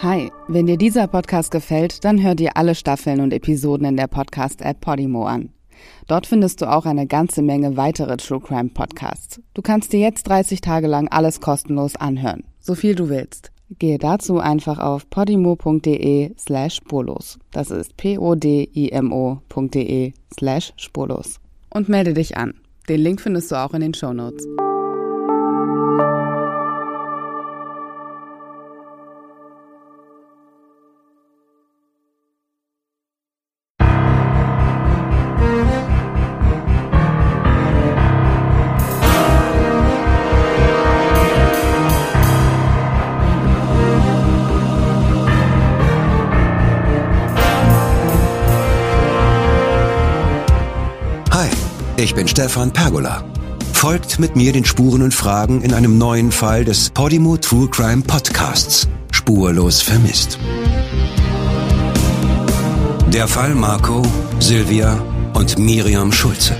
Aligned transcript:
Hi, 0.00 0.30
wenn 0.46 0.66
dir 0.66 0.76
dieser 0.76 1.08
Podcast 1.08 1.50
gefällt, 1.50 2.04
dann 2.04 2.22
hör 2.22 2.36
dir 2.36 2.56
alle 2.56 2.76
Staffeln 2.76 3.20
und 3.20 3.32
Episoden 3.32 3.84
in 3.84 3.96
der 3.96 4.06
Podcast-App 4.06 4.80
Podimo 4.80 5.26
an. 5.26 5.48
Dort 6.06 6.28
findest 6.28 6.60
du 6.60 6.70
auch 6.70 6.86
eine 6.86 7.08
ganze 7.08 7.42
Menge 7.42 7.76
weitere 7.76 8.16
True 8.16 8.38
Crime 8.38 8.68
Podcasts. 8.68 9.40
Du 9.54 9.62
kannst 9.62 9.92
dir 9.92 9.98
jetzt 9.98 10.28
30 10.28 10.60
Tage 10.60 10.86
lang 10.86 11.08
alles 11.08 11.40
kostenlos 11.40 11.96
anhören, 11.96 12.44
so 12.60 12.76
viel 12.76 12.94
du 12.94 13.08
willst. 13.08 13.50
Gehe 13.80 13.98
dazu 13.98 14.38
einfach 14.38 14.78
auf 14.78 15.10
podimo.de 15.10 16.32
slash 16.38 16.76
spurlos. 16.76 17.40
Das 17.50 17.72
ist 17.72 17.96
p-o-d-i-m-o.de 17.96 18.52
slash 20.32 20.74
spurlos. 20.76 21.40
Und 21.70 21.88
melde 21.88 22.14
dich 22.14 22.36
an. 22.36 22.54
Den 22.88 23.00
Link 23.00 23.20
findest 23.20 23.50
du 23.50 23.56
auch 23.56 23.74
in 23.74 23.80
den 23.80 23.94
Show 23.94 24.12
Notes. 24.12 24.46
Stefan 52.38 52.72
Pergola. 52.72 53.24
Folgt 53.72 54.20
mit 54.20 54.36
mir 54.36 54.52
den 54.52 54.64
Spuren 54.64 55.02
und 55.02 55.12
Fragen 55.12 55.60
in 55.62 55.74
einem 55.74 55.98
neuen 55.98 56.30
Fall 56.30 56.64
des 56.64 56.88
Podimo 56.90 57.36
True 57.36 57.68
Crime 57.68 58.02
Podcasts. 58.02 58.86
Spurlos 59.10 59.82
vermisst. 59.82 60.38
Der 63.08 63.26
Fall 63.26 63.56
Marco, 63.56 64.02
Silvia 64.38 65.02
und 65.34 65.58
Miriam 65.58 66.12
Schulze. 66.12 66.56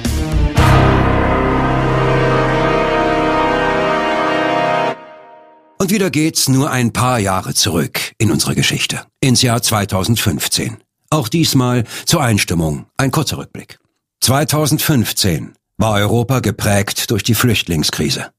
Und 5.78 5.92
wieder 5.92 6.10
geht's 6.10 6.48
nur 6.48 6.72
ein 6.72 6.92
paar 6.92 7.20
Jahre 7.20 7.54
zurück 7.54 8.00
in 8.18 8.32
unsere 8.32 8.56
Geschichte. 8.56 9.02
Ins 9.20 9.42
Jahr 9.42 9.62
2015. 9.62 10.78
Auch 11.10 11.28
diesmal 11.28 11.84
zur 12.04 12.20
Einstimmung 12.20 12.86
ein 12.96 13.12
kurzer 13.12 13.38
Rückblick. 13.38 13.78
2015 14.20 15.54
war 15.78 15.94
Europa 15.94 16.40
geprägt 16.40 17.10
durch 17.10 17.22
die 17.22 17.34
Flüchtlingskrise. 17.34 18.30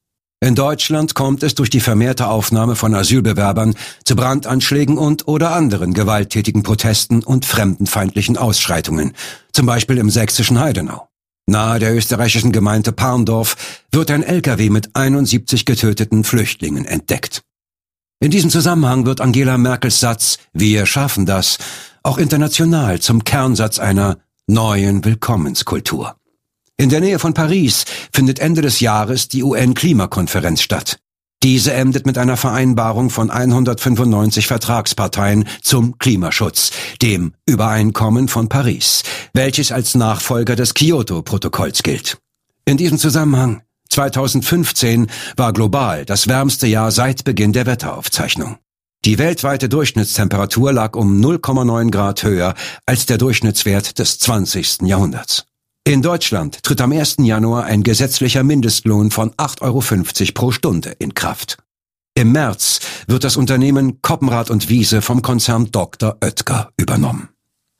In 0.41 0.55
Deutschland 0.55 1.15
kommt 1.15 1.43
es 1.43 1.55
durch 1.55 1.69
die 1.69 1.81
vermehrte 1.81 2.27
Aufnahme 2.27 2.75
von 2.75 2.95
Asylbewerbern 2.95 3.75
zu 4.05 4.15
Brandanschlägen 4.15 4.97
und 4.97 5.27
oder 5.27 5.51
anderen 5.53 5.93
gewalttätigen 5.93 6.63
Protesten 6.63 7.23
und 7.23 7.45
fremdenfeindlichen 7.45 8.37
Ausschreitungen, 8.37 9.13
zum 9.51 9.65
Beispiel 9.65 9.97
im 9.97 10.09
sächsischen 10.09 10.59
Heidenau. 10.59 11.09
Nahe 11.45 11.79
der 11.79 11.95
österreichischen 11.95 12.51
Gemeinde 12.51 12.91
Parndorf 12.91 13.57
wird 13.91 14.11
ein 14.11 14.23
LKW 14.23 14.69
mit 14.69 14.95
71 14.95 15.65
getöteten 15.65 16.23
Flüchtlingen 16.23 16.85
entdeckt. 16.85 17.41
In 18.21 18.31
diesem 18.31 18.49
Zusammenhang 18.49 19.05
wird 19.05 19.19
Angela 19.19 19.57
Merkels 19.57 19.99
Satz 19.99 20.37
Wir 20.53 20.85
schaffen 20.85 21.25
das 21.25 21.57
auch 22.03 22.17
international 22.17 22.99
zum 22.99 23.23
Kernsatz 23.23 23.79
einer 23.79 24.19
neuen 24.47 25.03
Willkommenskultur. 25.03 26.18
In 26.80 26.88
der 26.88 27.02
Nähe 27.02 27.19
von 27.19 27.33
Paris 27.33 27.83
findet 28.13 28.39
Ende 28.39 28.61
des 28.61 28.80
Jahres 28.80 29.27
die 29.27 29.44
UN-Klimakonferenz 29.44 30.61
statt. 30.61 30.97
Diese 31.44 31.73
endet 31.73 32.05
mit 32.05 32.17
einer 32.17 32.38
Vereinbarung 32.38 33.09
von 33.09 33.30
195 33.30 34.47
Vertragsparteien 34.47 35.45
zum 35.61 35.97
Klimaschutz, 35.99 36.71
dem 37.02 37.33
Übereinkommen 37.45 38.30
von 38.30 38.47
Paris, 38.47 39.03
welches 39.33 39.73
als 39.73 39.93
Nachfolger 39.93 40.55
des 40.55 40.73
Kyoto-Protokolls 40.73 41.83
gilt. 41.83 42.17
In 42.64 42.77
diesem 42.77 42.98
Zusammenhang 42.98 43.61
2015 43.89 45.08
war 45.36 45.52
global 45.52 46.05
das 46.05 46.30
wärmste 46.30 46.67
Jahr 46.67 46.92
seit 46.92 47.26
Beginn 47.26 47.52
der 47.52 47.65
Wetteraufzeichnung. 47.65 48.55
Die 49.03 49.17
weltweite 49.17 49.67
Durchschnittstemperatur 49.67 50.71
lag 50.71 50.95
um 50.95 51.20
0,9 51.20 51.92
Grad 51.92 52.23
höher 52.23 52.53
als 52.86 53.05
der 53.05 53.17
Durchschnittswert 53.17 53.99
des 53.99 54.17
20. 54.20 54.83
Jahrhunderts. 54.83 55.48
In 55.85 56.01
Deutschland 56.01 56.61
tritt 56.63 56.81
am 56.81 56.91
1. 56.91 57.17
Januar 57.19 57.65
ein 57.65 57.83
gesetzlicher 57.83 58.43
Mindestlohn 58.43 59.11
von 59.11 59.31
8,50 59.31 59.61
Euro 59.61 60.33
pro 60.33 60.51
Stunde 60.51 60.91
in 60.99 61.13
Kraft. 61.13 61.57
Im 62.15 62.31
März 62.31 62.79
wird 63.07 63.23
das 63.23 63.37
Unternehmen 63.37 64.01
Koppenrad 64.01 64.49
und 64.49 64.69
Wiese 64.69 65.01
vom 65.01 65.21
Konzern 65.21 65.71
Dr. 65.71 66.17
Oetker 66.21 66.71
übernommen. 66.77 67.29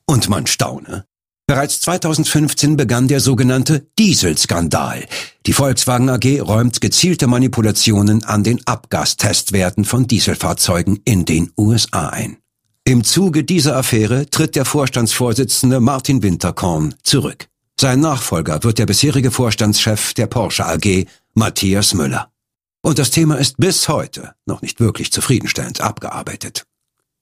Und 0.06 0.30
man 0.30 0.48
staune. 0.48 1.06
Bereits 1.46 1.82
2015 1.82 2.78
begann 2.78 3.08
der 3.08 3.20
sogenannte 3.20 3.88
Dieselskandal. 3.98 5.06
Die 5.46 5.54
Volkswagen 5.54 6.10
AG 6.10 6.42
räumt 6.42 6.80
gezielte 6.80 7.26
Manipulationen 7.28 8.24
an 8.24 8.44
den 8.44 8.66
Abgastestwerten 8.68 9.84
von 9.84 10.06
Dieselfahrzeugen 10.06 11.00
in 11.06 11.26
den 11.26 11.52
USA 11.58 12.10
ein. 12.10 12.38
Im 12.86 13.04
Zuge 13.04 13.44
dieser 13.44 13.76
Affäre 13.76 14.30
tritt 14.30 14.56
der 14.56 14.66
Vorstandsvorsitzende 14.66 15.80
Martin 15.80 16.24
Winterkorn 16.24 16.96
zurück. 17.04 17.48
Sein 17.82 18.02
Nachfolger 18.02 18.62
wird 18.66 18.78
der 18.78 18.86
bisherige 18.86 19.32
Vorstandschef 19.32 20.14
der 20.14 20.28
Porsche 20.28 20.66
AG, 20.66 21.06
Matthias 21.34 21.94
Müller. 21.94 22.30
Und 22.82 23.00
das 23.00 23.10
Thema 23.10 23.36
ist 23.36 23.56
bis 23.56 23.88
heute 23.88 24.34
noch 24.46 24.62
nicht 24.62 24.82
wirklich 24.82 25.14
zufriedenstellend 25.14 25.80
abgearbeitet. 25.80 26.66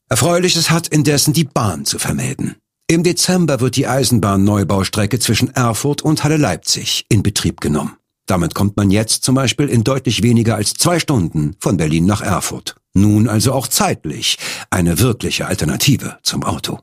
Erfreuliches 0.09 0.71
hat 0.71 0.87
indessen 0.87 1.31
die 1.31 1.43
Bahn 1.43 1.85
zu 1.85 1.99
vermelden. 1.99 2.55
Im 2.87 3.03
Dezember 3.03 3.59
wird 3.59 3.75
die 3.75 3.85
Eisenbahnneubaustrecke 3.85 5.19
zwischen 5.19 5.53
Erfurt 5.53 6.01
und 6.01 6.23
Halle 6.23 6.37
Leipzig 6.37 7.05
in 7.07 7.21
Betrieb 7.21 7.61
genommen. 7.61 7.95
Damit 8.25 8.55
kommt 8.55 8.77
man 8.77 8.89
jetzt 8.89 9.23
zum 9.23 9.35
Beispiel 9.35 9.69
in 9.69 9.83
deutlich 9.83 10.23
weniger 10.23 10.55
als 10.55 10.73
zwei 10.73 10.97
Stunden 10.97 11.55
von 11.59 11.77
Berlin 11.77 12.07
nach 12.07 12.21
Erfurt. 12.21 12.77
Nun 12.95 13.27
also 13.27 13.53
auch 13.53 13.67
zeitlich 13.67 14.39
eine 14.71 14.97
wirkliche 14.97 15.45
Alternative 15.45 16.17
zum 16.23 16.43
Auto. 16.43 16.79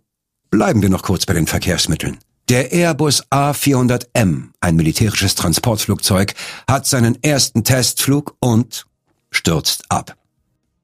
Bleiben 0.49 0.81
wir 0.81 0.91
noch 0.91 1.03
kurz 1.03 1.27
bei 1.27 1.35
den 1.35 1.49
Verkehrsmitteln. 1.49 2.19
Der 2.51 2.73
Airbus 2.73 3.23
A400M, 3.31 4.49
ein 4.61 4.77
militärisches 4.77 5.35
Transportflugzeug, 5.35 6.35
hat 6.69 6.87
seinen 6.87 7.23
ersten 7.23 7.65
Testflug 7.65 8.37
und 8.39 8.85
stürzt 9.31 9.85
ab. 9.89 10.15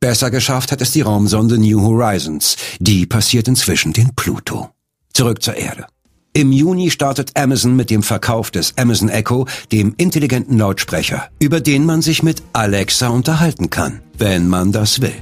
Besser 0.01 0.31
geschafft 0.31 0.73
hat 0.73 0.81
es 0.81 0.93
die 0.93 1.03
Raumsonde 1.03 1.59
New 1.59 1.83
Horizons. 1.83 2.57
Die 2.79 3.05
passiert 3.05 3.47
inzwischen 3.47 3.93
den 3.93 4.15
Pluto. 4.15 4.71
Zurück 5.13 5.43
zur 5.43 5.57
Erde. 5.57 5.85
Im 6.33 6.53
Juni 6.53 6.91
startet 6.91 7.33
Amazon 7.37 7.77
mit 7.77 7.91
dem 7.91 8.03
Verkauf 8.03 8.51
des 8.51 8.79
Amazon 8.79 9.11
Echo, 9.11 9.47
dem 9.73 9.95
intelligenten 9.99 10.57
Lautsprecher, 10.57 11.29
über 11.41 11.61
den 11.61 11.85
man 11.85 12.01
sich 12.01 12.23
mit 12.23 12.43
Alexa 12.55 13.09
unterhalten 13.09 13.69
kann, 13.69 14.01
wenn 14.17 14.49
man 14.49 14.73
das 14.73 15.03
will. 15.03 15.17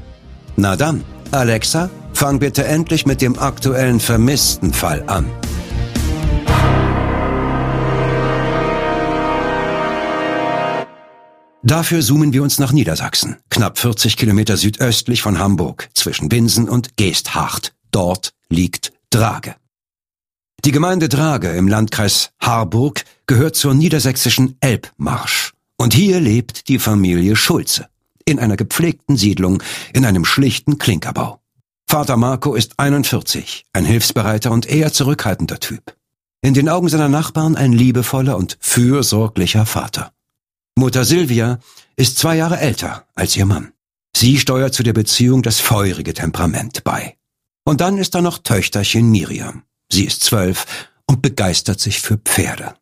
Na 0.57 0.77
dann, 0.77 1.03
Alexa, 1.33 1.91
fang 2.13 2.39
bitte 2.39 2.65
endlich 2.65 3.07
mit 3.07 3.23
dem 3.23 3.39
aktuellen 3.39 3.99
vermissten 3.99 4.73
Fall 4.73 5.03
an. 5.09 5.27
Dafür 11.63 12.03
zoomen 12.03 12.33
wir 12.33 12.43
uns 12.43 12.61
nach 12.61 12.73
Niedersachsen, 12.73 13.37
knapp 13.51 13.79
40 13.79 14.17
Kilometer 14.17 14.57
südöstlich 14.57 15.23
von 15.23 15.39
Hamburg, 15.41 15.89
zwischen 15.93 16.31
Winsen 16.31 16.69
und 16.69 16.97
Geesthacht. 16.97 17.75
Dort 17.91 18.33
liegt 18.49 18.93
Drage. 19.11 19.57
Die 20.65 20.73
Gemeinde 20.73 21.09
Drage 21.09 21.51
im 21.51 21.67
Landkreis 21.67 22.31
Harburg 22.41 23.05
gehört 23.27 23.57
zur 23.57 23.75
niedersächsischen 23.75 24.57
Elbmarsch. 24.61 25.53
Und 25.77 25.95
hier 25.95 26.21
lebt 26.21 26.69
die 26.69 26.79
Familie 26.79 27.37
Schulze. 27.37 27.89
In 28.25 28.39
einer 28.39 28.57
gepflegten 28.57 29.17
Siedlung, 29.17 29.63
in 29.93 30.05
einem 30.05 30.25
schlichten 30.25 30.79
Klinkerbau. 30.79 31.41
Vater 31.89 32.17
Marco 32.17 32.55
ist 32.55 32.79
41, 32.79 33.65
ein 33.73 33.85
hilfsbereiter 33.85 34.51
und 34.53 34.67
eher 34.67 34.93
zurückhaltender 34.93 35.59
Typ. 35.59 35.97
In 36.41 36.55
den 36.55 36.69
Augen 36.69 36.89
seiner 36.89 37.09
Nachbarn 37.09 37.57
ein 37.57 37.73
liebevoller 37.73 38.37
und 38.37 38.59
fürsorglicher 38.61 39.65
Vater. 39.65 40.13
Mutter 40.79 41.05
Silvia 41.05 41.59
ist 41.97 42.19
zwei 42.19 42.37
Jahre 42.37 42.59
älter 42.59 43.05
als 43.15 43.37
ihr 43.37 43.47
Mann. 43.47 43.73
Sie 44.17 44.39
steuert 44.39 44.75
zu 44.75 44.83
der 44.83 44.93
Beziehung 44.93 45.43
das 45.43 45.61
feurige 45.61 46.15
Temperament 46.15 46.85
bei. 46.85 47.17
Und 47.65 47.81
dann 47.81 47.99
ist 47.99 48.15
da 48.15 48.23
noch 48.23 48.39
Töchterchen 48.39 49.11
Miriam. 49.11 49.65
Sie 49.91 50.05
ist 50.05 50.23
zwölf 50.23 50.67
und 51.07 51.21
begeistert 51.21 51.81
sich 51.81 52.01
für 52.01 52.17
Pferde. 52.17 52.75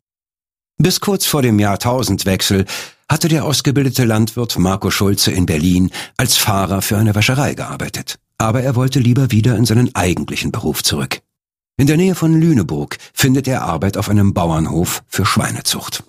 Bis 0.77 0.99
kurz 0.99 1.25
vor 1.25 1.41
dem 1.41 1.59
Jahrtausendwechsel 1.59 2.65
hatte 3.09 3.27
der 3.29 3.45
ausgebildete 3.45 4.03
Landwirt 4.03 4.59
Marco 4.59 4.91
Schulze 4.91 5.31
in 5.31 5.45
Berlin 5.45 5.89
als 6.17 6.37
Fahrer 6.37 6.81
für 6.81 6.97
eine 6.97 7.15
Wäscherei 7.15 7.55
gearbeitet. 7.55 8.19
Aber 8.37 8.61
er 8.61 8.75
wollte 8.75 8.99
lieber 8.99 9.31
wieder 9.31 9.55
in 9.55 9.65
seinen 9.65 9.95
eigentlichen 9.95 10.51
Beruf 10.51 10.83
zurück. 10.83 11.21
In 11.77 11.87
der 11.87 11.97
Nähe 11.97 12.15
von 12.15 12.39
Lüneburg 12.39 12.97
findet 13.13 13.47
er 13.47 13.63
Arbeit 13.63 13.97
auf 13.97 14.09
einem 14.09 14.33
Bauernhof 14.33 15.03
für 15.07 15.25
Schweinezucht. 15.25 16.03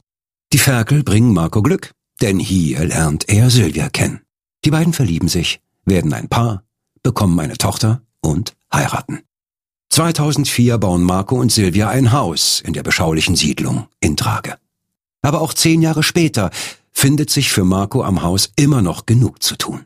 Die 0.55 0.59
Ferkel 0.59 1.03
bringen 1.03 1.35
Marco 1.35 1.61
Glück, 1.61 1.93
denn 2.23 2.39
hier 2.39 2.83
lernt 2.87 3.29
er 3.29 3.51
Sylvia 3.51 3.91
kennen. 3.91 4.23
Die 4.65 4.71
beiden 4.71 4.95
verlieben 4.95 5.29
sich, 5.29 5.61
werden 5.85 6.15
ein 6.15 6.29
Paar, 6.29 6.65
bekommen 7.03 7.39
eine 7.39 7.59
Tochter 7.59 8.01
und 8.23 8.57
heiraten. 8.73 9.21
2004 9.91 10.79
bauen 10.79 11.03
Marco 11.03 11.39
und 11.39 11.53
Silvia 11.53 11.91
ein 11.91 12.13
Haus 12.13 12.63
in 12.65 12.73
der 12.73 12.83
beschaulichen 12.83 13.37
Siedlung 13.37 13.89
in 14.01 14.17
Drage. 14.17 14.57
Aber 15.21 15.43
auch 15.43 15.53
zehn 15.53 15.83
Jahre 15.83 16.03
später 16.03 16.51
findet 16.93 17.29
sich 17.29 17.51
für 17.51 17.65
Marco 17.65 18.03
am 18.03 18.23
Haus 18.23 18.51
immer 18.57 18.81
noch 18.81 19.05
genug 19.05 19.43
zu 19.43 19.55
tun. 19.57 19.85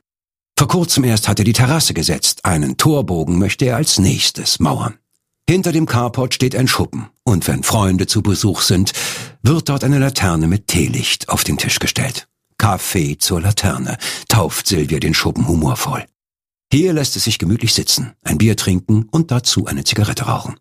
Vor 0.56 0.68
kurzem 0.68 1.02
erst 1.02 1.26
hat 1.26 1.40
er 1.40 1.44
die 1.44 1.54
Terrasse 1.54 1.92
gesetzt, 1.92 2.44
einen 2.44 2.76
Torbogen 2.76 3.36
möchte 3.36 3.64
er 3.64 3.76
als 3.76 3.98
nächstes 3.98 4.60
mauern. 4.60 4.98
Hinter 5.48 5.72
dem 5.72 5.86
Carport 5.86 6.34
steht 6.34 6.54
ein 6.54 6.68
Schuppen, 6.68 7.08
und 7.24 7.46
wenn 7.48 7.62
Freunde 7.62 8.06
zu 8.06 8.22
Besuch 8.22 8.62
sind, 8.62 8.92
wird 9.42 9.68
dort 9.68 9.84
eine 9.84 9.98
Laterne 9.98 10.46
mit 10.46 10.68
Teelicht 10.68 11.28
auf 11.28 11.44
den 11.44 11.58
Tisch 11.58 11.78
gestellt. 11.78 12.28
Kaffee 12.58 13.18
zur 13.18 13.40
Laterne, 13.40 13.98
tauft 14.28 14.68
Silvia 14.68 15.00
den 15.00 15.14
Schuppen 15.14 15.48
humorvoll. 15.48 16.04
Hier 16.72 16.92
lässt 16.92 17.16
es 17.16 17.24
sich 17.24 17.38
gemütlich 17.38 17.74
sitzen, 17.74 18.12
ein 18.22 18.38
Bier 18.38 18.56
trinken 18.56 19.08
und 19.10 19.30
dazu 19.30 19.66
eine 19.66 19.84
Zigarette 19.84 20.24
rauchen. 20.24 20.54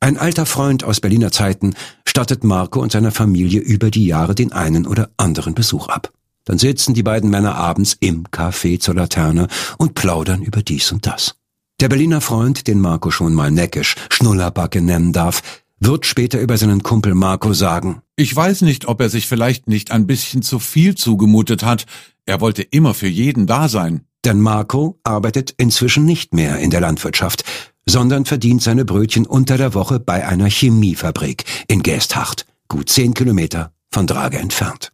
Ein 0.00 0.16
alter 0.16 0.46
Freund 0.46 0.82
aus 0.82 1.00
Berliner 1.00 1.30
Zeiten 1.30 1.74
stattet 2.08 2.42
Marco 2.42 2.80
und 2.80 2.90
seiner 2.90 3.12
Familie 3.12 3.60
über 3.60 3.90
die 3.90 4.06
Jahre 4.06 4.34
den 4.34 4.52
einen 4.52 4.86
oder 4.86 5.10
anderen 5.18 5.54
Besuch 5.54 5.88
ab. 5.88 6.10
Dann 6.44 6.58
sitzen 6.58 6.94
die 6.94 7.04
beiden 7.04 7.30
Männer 7.30 7.54
abends 7.54 7.96
im 8.00 8.24
Café 8.26 8.80
zur 8.80 8.94
Laterne 8.94 9.46
und 9.78 9.94
plaudern 9.94 10.42
über 10.42 10.62
dies 10.62 10.90
und 10.90 11.06
das. 11.06 11.36
Der 11.82 11.88
Berliner 11.88 12.20
Freund, 12.20 12.68
den 12.68 12.78
Marco 12.78 13.10
schon 13.10 13.34
mal 13.34 13.50
neckisch 13.50 13.96
Schnullerbacke 14.08 14.80
nennen 14.80 15.12
darf, 15.12 15.42
wird 15.80 16.06
später 16.06 16.40
über 16.40 16.56
seinen 16.56 16.84
Kumpel 16.84 17.12
Marco 17.16 17.54
sagen, 17.54 18.02
Ich 18.14 18.36
weiß 18.36 18.62
nicht, 18.62 18.86
ob 18.86 19.00
er 19.00 19.08
sich 19.08 19.26
vielleicht 19.26 19.66
nicht 19.66 19.90
ein 19.90 20.06
bisschen 20.06 20.42
zu 20.42 20.60
viel 20.60 20.94
zugemutet 20.94 21.64
hat. 21.64 21.86
Er 22.24 22.40
wollte 22.40 22.62
immer 22.62 22.94
für 22.94 23.08
jeden 23.08 23.48
da 23.48 23.68
sein. 23.68 24.02
Denn 24.24 24.40
Marco 24.40 25.00
arbeitet 25.02 25.54
inzwischen 25.56 26.04
nicht 26.04 26.34
mehr 26.34 26.58
in 26.58 26.70
der 26.70 26.80
Landwirtschaft, 26.80 27.42
sondern 27.84 28.26
verdient 28.26 28.62
seine 28.62 28.84
Brötchen 28.84 29.26
unter 29.26 29.56
der 29.58 29.74
Woche 29.74 29.98
bei 29.98 30.24
einer 30.24 30.48
Chemiefabrik 30.48 31.44
in 31.66 31.82
Geesthacht, 31.82 32.46
gut 32.68 32.90
zehn 32.90 33.12
Kilometer 33.12 33.72
von 33.90 34.06
Drage 34.06 34.38
entfernt. 34.38 34.92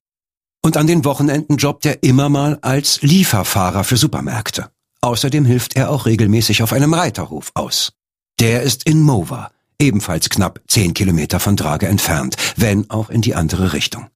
Und 0.65 0.79
an 0.79 0.87
den 0.87 1.05
Wochenenden 1.05 1.59
jobbt 1.59 1.85
er 1.85 2.03
immer 2.03 2.31
mal 2.31 2.59
als 2.63 3.03
Lieferfahrer 3.03 3.85
für 3.85 3.99
Supermärkte. 3.99 4.71
Außerdem 5.01 5.45
hilft 5.45 5.77
er 5.77 5.91
auch 5.91 6.07
regelmäßig 6.07 6.63
auf 6.63 6.73
einem 6.73 6.95
Reiterhof 6.95 7.51
aus. 7.55 7.93
Der 8.41 8.63
ist 8.63 8.85
in 8.85 9.03
Mova, 9.03 9.51
ebenfalls 9.81 10.29
knapp 10.29 10.61
zehn 10.69 10.95
Kilometer 10.95 11.41
von 11.41 11.57
Drage 11.57 11.87
entfernt, 11.87 12.37
wenn 12.57 12.91
auch 12.91 13.11
in 13.11 13.21
die 13.21 13.35
andere 13.35 13.73
Richtung. 13.73 14.09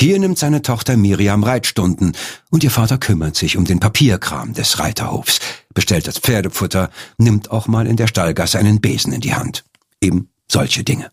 Hier 0.00 0.18
nimmt 0.20 0.38
seine 0.38 0.62
Tochter 0.62 0.96
Miriam 0.96 1.42
Reitstunden 1.42 2.12
und 2.50 2.62
ihr 2.62 2.70
Vater 2.70 2.98
kümmert 2.98 3.34
sich 3.34 3.56
um 3.56 3.64
den 3.64 3.80
Papierkram 3.80 4.54
des 4.54 4.78
Reiterhofs, 4.78 5.40
bestellt 5.74 6.06
das 6.06 6.18
Pferdefutter, 6.18 6.90
nimmt 7.18 7.50
auch 7.50 7.66
mal 7.66 7.86
in 7.86 7.96
der 7.96 8.06
Stallgasse 8.06 8.58
einen 8.58 8.80
Besen 8.80 9.12
in 9.12 9.20
die 9.20 9.34
Hand. 9.34 9.64
Eben 10.00 10.30
solche 10.50 10.84
Dinge. 10.84 11.10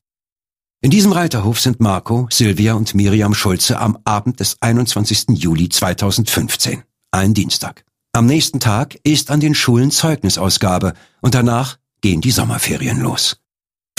In 0.82 0.92
diesem 0.92 1.14
Reiterhof 1.14 1.60
sind 1.60 1.80
Marco, 1.80 2.28
Silvia 2.32 2.76
und 2.76 2.94
Miriam 2.94 3.34
Schulze 3.34 3.80
am 3.80 3.98
Abend 4.04 4.40
des 4.40 4.58
21. 4.62 5.30
Juli 5.30 5.68
2015, 5.68 6.84
ein 7.10 7.34
Dienstag. 7.34 7.86
Am 8.16 8.28
nächsten 8.28 8.62
Tag 8.62 8.98
ist 9.04 9.30
an 9.30 9.42
den 9.42 9.54
Schulen 9.54 9.92
Zeugnisausgabe 9.92 10.94
und 11.20 11.36
danach 11.36 11.80
gehen 12.00 12.22
die 12.22 12.32
Sommerferien 12.32 13.02
los. 13.02 13.42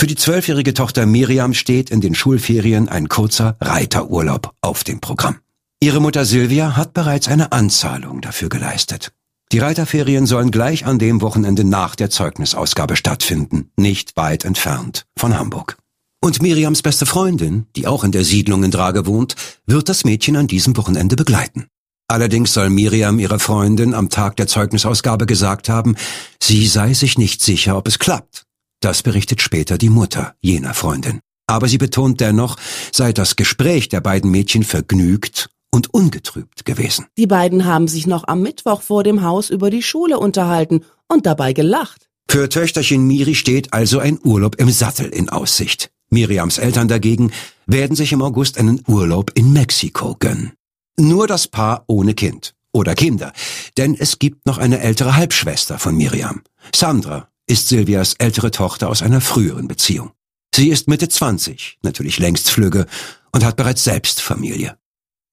Für 0.01 0.07
die 0.07 0.15
zwölfjährige 0.15 0.73
Tochter 0.73 1.05
Miriam 1.05 1.53
steht 1.53 1.91
in 1.91 2.01
den 2.01 2.15
Schulferien 2.15 2.89
ein 2.89 3.09
kurzer 3.09 3.57
Reiterurlaub 3.61 4.55
auf 4.61 4.83
dem 4.83 5.01
Programm. 5.01 5.35
Ihre 5.79 5.99
Mutter 5.99 6.25
Silvia 6.25 6.75
hat 6.75 6.93
bereits 6.93 7.27
eine 7.27 7.51
Anzahlung 7.51 8.21
dafür 8.21 8.49
geleistet. 8.49 9.13
Die 9.51 9.59
Reiterferien 9.59 10.25
sollen 10.25 10.49
gleich 10.49 10.87
an 10.87 10.97
dem 10.97 11.21
Wochenende 11.21 11.63
nach 11.63 11.95
der 11.95 12.09
Zeugnisausgabe 12.09 12.95
stattfinden, 12.95 13.69
nicht 13.77 14.17
weit 14.17 14.45
entfernt 14.45 15.05
von 15.15 15.37
Hamburg. 15.37 15.77
Und 16.21 16.41
Miriams 16.41 16.81
beste 16.81 17.05
Freundin, 17.05 17.67
die 17.75 17.85
auch 17.85 18.03
in 18.03 18.11
der 18.11 18.23
Siedlung 18.23 18.63
in 18.63 18.71
Drage 18.71 19.05
wohnt, 19.05 19.35
wird 19.67 19.89
das 19.89 20.05
Mädchen 20.05 20.37
an 20.37 20.47
diesem 20.47 20.75
Wochenende 20.75 21.15
begleiten. 21.15 21.67
Allerdings 22.09 22.53
soll 22.53 22.69
Miriam 22.69 23.19
ihrer 23.19 23.39
Freundin 23.39 23.93
am 23.93 24.09
Tag 24.09 24.37
der 24.37 24.47
Zeugnisausgabe 24.47 25.25
gesagt 25.25 25.67
haben, 25.67 25.97
sie 26.41 26.65
sei 26.65 26.93
sich 26.93 27.17
nicht 27.17 27.41
sicher, 27.41 27.75
ob 27.75 27.87
es 27.87 27.99
klappt. 27.99 28.43
Das 28.79 29.03
berichtet 29.03 29.41
später 29.41 29.77
die 29.77 29.89
Mutter 29.89 30.33
jener 30.39 30.73
Freundin. 30.73 31.19
Aber 31.47 31.67
sie 31.67 31.77
betont 31.77 32.21
dennoch, 32.21 32.55
sei 32.93 33.11
das 33.11 33.35
Gespräch 33.35 33.89
der 33.89 33.99
beiden 33.99 34.31
Mädchen 34.31 34.63
vergnügt 34.63 35.49
und 35.69 35.93
ungetrübt 35.93 36.63
gewesen. 36.63 37.07
Die 37.17 37.27
beiden 37.27 37.65
haben 37.65 37.89
sich 37.89 38.07
noch 38.07 38.25
am 38.27 38.41
Mittwoch 38.41 38.81
vor 38.81 39.03
dem 39.03 39.23
Haus 39.23 39.49
über 39.49 39.69
die 39.69 39.83
Schule 39.83 40.17
unterhalten 40.17 40.85
und 41.09 41.25
dabei 41.25 41.51
gelacht. 41.51 42.07
Für 42.29 42.47
Töchterchen 42.47 43.05
Miri 43.05 43.35
steht 43.35 43.73
also 43.73 43.99
ein 43.99 44.19
Urlaub 44.23 44.55
im 44.55 44.69
Sattel 44.69 45.07
in 45.07 45.29
Aussicht. 45.29 45.89
Miriams 46.09 46.57
Eltern 46.57 46.87
dagegen 46.87 47.31
werden 47.65 47.95
sich 47.97 48.13
im 48.13 48.21
August 48.21 48.57
einen 48.57 48.81
Urlaub 48.87 49.31
in 49.35 49.51
Mexiko 49.51 50.15
gönnen. 50.19 50.53
Nur 50.99 51.27
das 51.27 51.47
Paar 51.47 51.83
ohne 51.87 52.15
Kind 52.15 52.55
oder 52.73 52.95
Kinder, 52.95 53.31
denn 53.77 53.95
es 53.97 54.17
gibt 54.17 54.45
noch 54.45 54.57
eine 54.57 54.79
ältere 54.79 55.15
Halbschwester 55.15 55.77
von 55.77 55.95
Miriam. 55.95 56.41
Sandra 56.75 57.29
ist 57.45 57.67
Silvias 57.67 58.15
ältere 58.15 58.51
Tochter 58.51 58.89
aus 58.89 59.01
einer 59.01 59.21
früheren 59.21 59.67
Beziehung. 59.67 60.11
Sie 60.53 60.69
ist 60.69 60.87
Mitte 60.87 61.07
20, 61.07 61.79
natürlich 61.83 62.17
längst 62.17 62.49
flügge 62.49 62.87
und 63.31 63.45
hat 63.45 63.57
bereits 63.57 63.83
selbst 63.83 64.21
Familie. 64.21 64.75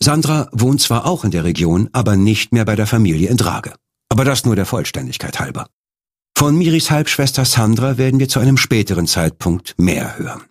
Sandra 0.03 0.49
wohnt 0.53 0.83
zwar 0.83 1.07
auch 1.07 1.25
in 1.25 1.31
der 1.31 1.45
Region, 1.45 1.89
aber 1.93 2.15
nicht 2.15 2.53
mehr 2.53 2.67
bei 2.67 2.77
der 2.77 2.87
Familie 2.87 3.31
in 3.31 3.39
Drage. 3.39 3.75
Aber 4.11 4.25
das 4.25 4.45
nur 4.45 4.57
der 4.57 4.67
Vollständigkeit 4.67 5.41
halber. 5.41 5.67
Von 6.37 6.57
Miris 6.57 6.91
Halbschwester 6.91 7.45
Sandra 7.47 7.97
werden 7.97 8.21
wir 8.21 8.29
zu 8.29 8.39
einem 8.39 8.59
späteren 8.59 9.07
Zeitpunkt 9.07 9.75
mehr 9.79 10.19
hören. 10.19 10.43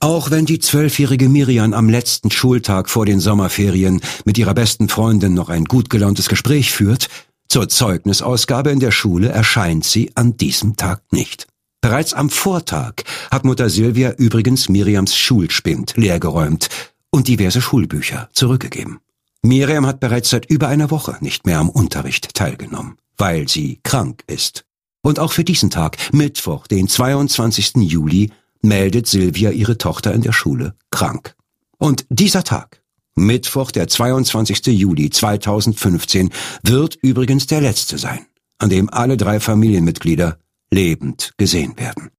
Auch 0.00 0.30
wenn 0.30 0.46
die 0.46 0.60
zwölfjährige 0.60 1.28
Miriam 1.28 1.74
am 1.74 1.88
letzten 1.88 2.30
Schultag 2.30 2.88
vor 2.88 3.04
den 3.04 3.18
Sommerferien 3.18 4.00
mit 4.24 4.38
ihrer 4.38 4.54
besten 4.54 4.88
Freundin 4.88 5.34
noch 5.34 5.48
ein 5.48 5.64
gut 5.64 5.90
gelauntes 5.90 6.28
Gespräch 6.28 6.70
führt, 6.70 7.08
zur 7.48 7.68
Zeugnisausgabe 7.68 8.70
in 8.70 8.78
der 8.78 8.92
Schule 8.92 9.30
erscheint 9.30 9.84
sie 9.84 10.12
an 10.14 10.36
diesem 10.36 10.76
Tag 10.76 11.02
nicht. 11.10 11.48
Bereits 11.80 12.14
am 12.14 12.30
Vortag 12.30 12.92
hat 13.30 13.44
Mutter 13.44 13.68
Silvia 13.70 14.12
übrigens 14.12 14.68
Miriams 14.68 15.16
Schulspind 15.16 15.94
leergeräumt 15.96 16.68
und 17.10 17.26
diverse 17.26 17.60
Schulbücher 17.60 18.28
zurückgegeben. 18.32 19.00
Miriam 19.42 19.86
hat 19.86 19.98
bereits 19.98 20.30
seit 20.30 20.48
über 20.48 20.68
einer 20.68 20.92
Woche 20.92 21.16
nicht 21.20 21.44
mehr 21.44 21.58
am 21.58 21.70
Unterricht 21.70 22.34
teilgenommen, 22.34 22.98
weil 23.16 23.48
sie 23.48 23.80
krank 23.82 24.22
ist. 24.28 24.64
Und 25.02 25.18
auch 25.18 25.32
für 25.32 25.44
diesen 25.44 25.70
Tag, 25.70 25.96
Mittwoch, 26.12 26.68
den 26.68 26.86
22. 26.86 27.76
Juli, 27.76 28.30
meldet 28.62 29.06
Silvia 29.06 29.50
ihre 29.50 29.78
Tochter 29.78 30.12
in 30.12 30.22
der 30.22 30.32
Schule 30.32 30.74
krank. 30.90 31.34
Und 31.78 32.06
dieser 32.10 32.44
Tag 32.44 32.82
Mittwoch, 33.14 33.70
der 33.70 33.88
22. 33.88 34.66
Juli 34.68 35.10
2015, 35.10 36.30
wird 36.62 36.96
übrigens 37.02 37.46
der 37.46 37.60
letzte 37.60 37.98
sein, 37.98 38.26
an 38.58 38.70
dem 38.70 38.88
alle 38.90 39.16
drei 39.16 39.40
Familienmitglieder 39.40 40.38
lebend 40.70 41.32
gesehen 41.36 41.76
werden. 41.78 42.10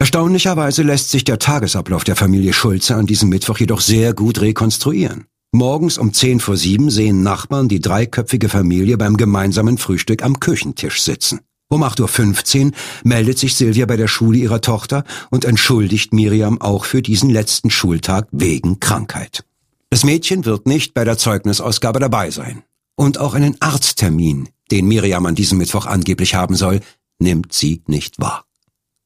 Erstaunlicherweise 0.00 0.82
lässt 0.82 1.10
sich 1.10 1.24
der 1.24 1.38
Tagesablauf 1.38 2.02
der 2.02 2.16
Familie 2.16 2.52
Schulze 2.52 2.94
an 2.94 3.06
diesem 3.06 3.28
Mittwoch 3.28 3.58
jedoch 3.58 3.80
sehr 3.80 4.14
gut 4.14 4.40
rekonstruieren. 4.40 5.26
Morgens 5.52 5.96
um 5.96 6.12
zehn 6.12 6.40
vor 6.40 6.58
sieben 6.58 6.90
sehen 6.90 7.22
Nachbarn 7.22 7.68
die 7.68 7.80
dreiköpfige 7.80 8.50
Familie 8.50 8.98
beim 8.98 9.16
gemeinsamen 9.16 9.78
Frühstück 9.78 10.22
am 10.22 10.40
Küchentisch 10.40 11.00
sitzen. 11.00 11.40
Um 11.70 11.82
8.15 11.82 12.66
Uhr 12.66 12.72
meldet 13.04 13.38
sich 13.38 13.54
Silvia 13.54 13.86
bei 13.86 13.96
der 13.96 14.08
Schule 14.08 14.38
ihrer 14.38 14.60
Tochter 14.60 15.04
und 15.30 15.46
entschuldigt 15.46 16.12
Miriam 16.12 16.60
auch 16.60 16.84
für 16.84 17.00
diesen 17.00 17.30
letzten 17.30 17.70
Schultag 17.70 18.28
wegen 18.30 18.78
Krankheit. 18.78 19.44
Das 19.88 20.04
Mädchen 20.04 20.44
wird 20.44 20.66
nicht 20.66 20.92
bei 20.92 21.04
der 21.04 21.16
Zeugnisausgabe 21.16 21.98
dabei 21.98 22.30
sein. 22.30 22.62
Und 22.94 23.16
auch 23.16 23.32
einen 23.32 23.56
Arzttermin, 23.60 24.50
den 24.70 24.86
Miriam 24.86 25.24
an 25.24 25.34
diesem 25.34 25.56
Mittwoch 25.56 25.86
angeblich 25.86 26.34
haben 26.34 26.56
soll, 26.56 26.80
nimmt 27.18 27.54
sie 27.54 27.82
nicht 27.86 28.20
wahr. 28.20 28.44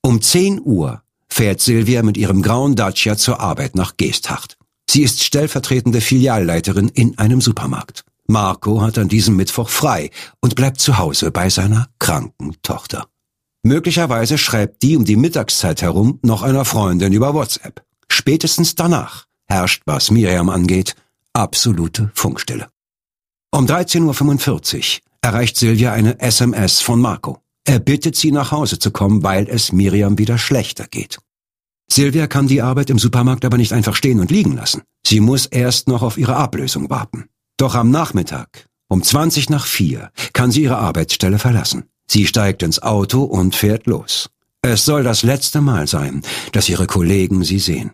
Um 0.02 0.20
10 0.20 0.60
Uhr 0.60 1.02
fährt 1.28 1.60
Silvia 1.60 2.02
mit 2.02 2.16
ihrem 2.16 2.42
grauen 2.42 2.74
Dacia 2.74 3.16
zur 3.16 3.38
Arbeit 3.38 3.76
nach 3.76 3.96
Geesthacht. 3.96 4.56
Sie 4.92 5.02
ist 5.02 5.24
stellvertretende 5.24 6.02
Filialleiterin 6.02 6.90
in 6.90 7.16
einem 7.16 7.40
Supermarkt. 7.40 8.04
Marco 8.26 8.82
hat 8.82 8.98
an 8.98 9.08
diesem 9.08 9.36
Mittwoch 9.36 9.70
frei 9.70 10.10
und 10.40 10.54
bleibt 10.54 10.80
zu 10.80 10.98
Hause 10.98 11.30
bei 11.30 11.48
seiner 11.48 11.88
kranken 11.98 12.56
Tochter. 12.60 13.06
Möglicherweise 13.62 14.36
schreibt 14.36 14.82
die 14.82 14.98
um 14.98 15.06
die 15.06 15.16
Mittagszeit 15.16 15.80
herum 15.80 16.18
noch 16.20 16.42
einer 16.42 16.66
Freundin 16.66 17.14
über 17.14 17.32
WhatsApp. 17.32 17.82
Spätestens 18.06 18.74
danach 18.74 19.24
herrscht, 19.46 19.80
was 19.86 20.10
Miriam 20.10 20.50
angeht, 20.50 20.94
absolute 21.32 22.10
Funkstille. 22.12 22.68
Um 23.50 23.64
13.45 23.64 24.76
Uhr 24.76 25.00
erreicht 25.22 25.56
Silvia 25.56 25.94
eine 25.94 26.20
SMS 26.20 26.82
von 26.82 27.00
Marco. 27.00 27.38
Er 27.64 27.78
bittet 27.78 28.14
sie 28.14 28.30
nach 28.30 28.50
Hause 28.52 28.78
zu 28.78 28.90
kommen, 28.90 29.22
weil 29.22 29.48
es 29.48 29.72
Miriam 29.72 30.18
wieder 30.18 30.36
schlechter 30.36 30.86
geht. 30.86 31.18
Silvia 31.92 32.26
kann 32.26 32.46
die 32.46 32.62
Arbeit 32.62 32.88
im 32.88 32.98
Supermarkt 32.98 33.44
aber 33.44 33.58
nicht 33.58 33.72
einfach 33.72 33.94
stehen 33.94 34.20
und 34.20 34.30
liegen 34.30 34.56
lassen. 34.56 34.82
Sie 35.06 35.20
muss 35.20 35.44
erst 35.46 35.88
noch 35.88 36.02
auf 36.02 36.16
ihre 36.16 36.36
Ablösung 36.36 36.88
warten. 36.88 37.26
Doch 37.58 37.74
am 37.74 37.90
Nachmittag, 37.90 38.66
um 38.88 39.02
20 39.02 39.50
nach 39.50 39.66
4, 39.66 40.10
kann 40.32 40.50
sie 40.50 40.62
ihre 40.62 40.78
Arbeitsstelle 40.78 41.38
verlassen. 41.38 41.84
Sie 42.08 42.26
steigt 42.26 42.62
ins 42.62 42.82
Auto 42.82 43.22
und 43.24 43.54
fährt 43.54 43.86
los. 43.86 44.30
Es 44.62 44.84
soll 44.86 45.02
das 45.02 45.22
letzte 45.22 45.60
Mal 45.60 45.86
sein, 45.86 46.22
dass 46.52 46.70
ihre 46.70 46.86
Kollegen 46.86 47.44
sie 47.44 47.58
sehen. 47.58 47.92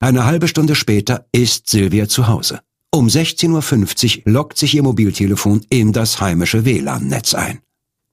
Eine 0.00 0.24
halbe 0.24 0.48
Stunde 0.48 0.74
später 0.74 1.26
ist 1.30 1.68
Silvia 1.68 2.08
zu 2.08 2.26
Hause. 2.26 2.60
Um 2.90 3.06
16.50 3.06 4.26
Uhr 4.26 4.32
lockt 4.32 4.58
sich 4.58 4.74
ihr 4.74 4.82
Mobiltelefon 4.82 5.64
in 5.68 5.92
das 5.92 6.20
heimische 6.20 6.64
WLAN-Netz 6.64 7.34
ein. 7.34 7.60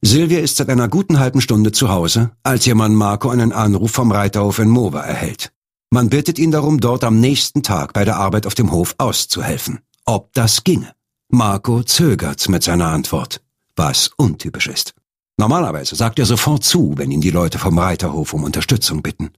Silvia 0.06 0.40
ist 0.40 0.58
seit 0.58 0.70
einer 0.70 0.88
guten 0.88 1.18
halben 1.18 1.42
Stunde 1.42 1.72
zu 1.72 1.90
Hause, 1.90 2.30
als 2.44 2.68
ihr 2.68 2.76
Mann 2.76 2.94
Marco 2.94 3.32
einen 3.32 3.52
Anruf 3.52 3.90
vom 3.90 4.12
Reiterhof 4.12 4.60
in 4.60 4.70
Mova 4.70 5.02
erhält. 5.02 5.52
Man 5.90 6.10
bittet 6.10 6.38
ihn 6.38 6.52
darum, 6.52 6.80
dort 6.80 7.04
am 7.04 7.20
nächsten 7.20 7.64
Tag 7.64 7.94
bei 7.94 8.06
der 8.06 8.18
Arbeit 8.18 8.46
auf 8.46 8.54
dem 8.54 8.72
Hof 8.72 8.94
auszuhelfen. 9.00 9.80
Ob 10.06 10.32
das 10.34 10.64
ginge? 10.64 10.94
Marco 11.30 11.82
zögert 11.82 12.48
mit 12.50 12.62
seiner 12.62 12.90
Antwort, 12.90 13.42
was 13.76 14.12
untypisch 14.16 14.68
ist. 14.68 14.94
Normalerweise 15.38 15.96
sagt 15.96 16.20
er 16.20 16.28
sofort 16.28 16.64
zu, 16.64 16.94
wenn 16.98 17.10
ihn 17.10 17.22
die 17.22 17.32
Leute 17.32 17.58
vom 17.58 17.80
Reiterhof 17.80 18.34
um 18.34 18.44
Unterstützung 18.44 19.02
bitten. 19.02 19.32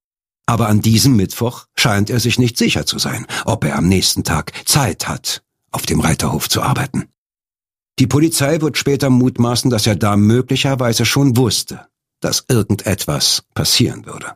Aber 0.48 0.68
an 0.68 0.82
diesem 0.82 1.16
Mittwoch 1.16 1.68
scheint 1.76 2.10
er 2.10 2.20
sich 2.20 2.40
nicht 2.40 2.58
sicher 2.58 2.86
zu 2.86 3.00
sein, 3.00 3.26
ob 3.46 3.64
er 3.64 3.78
am 3.78 3.88
nächsten 3.88 4.26
Tag 4.26 4.52
Zeit 4.66 5.08
hat, 5.08 5.44
auf 5.72 5.86
dem 5.86 6.02
Reiterhof 6.02 6.50
zu 6.50 6.62
arbeiten. 6.62 7.06
Die 8.00 8.08
Polizei 8.08 8.62
wird 8.62 8.78
später 8.78 9.10
mutmaßen, 9.10 9.72
dass 9.72 9.88
er 9.88 9.96
da 9.96 10.18
möglicherweise 10.18 11.06
schon 11.06 11.36
wusste, 11.36 11.88
dass 12.20 12.46
irgendetwas 12.48 13.44
passieren 13.54 14.06
würde. 14.06 14.34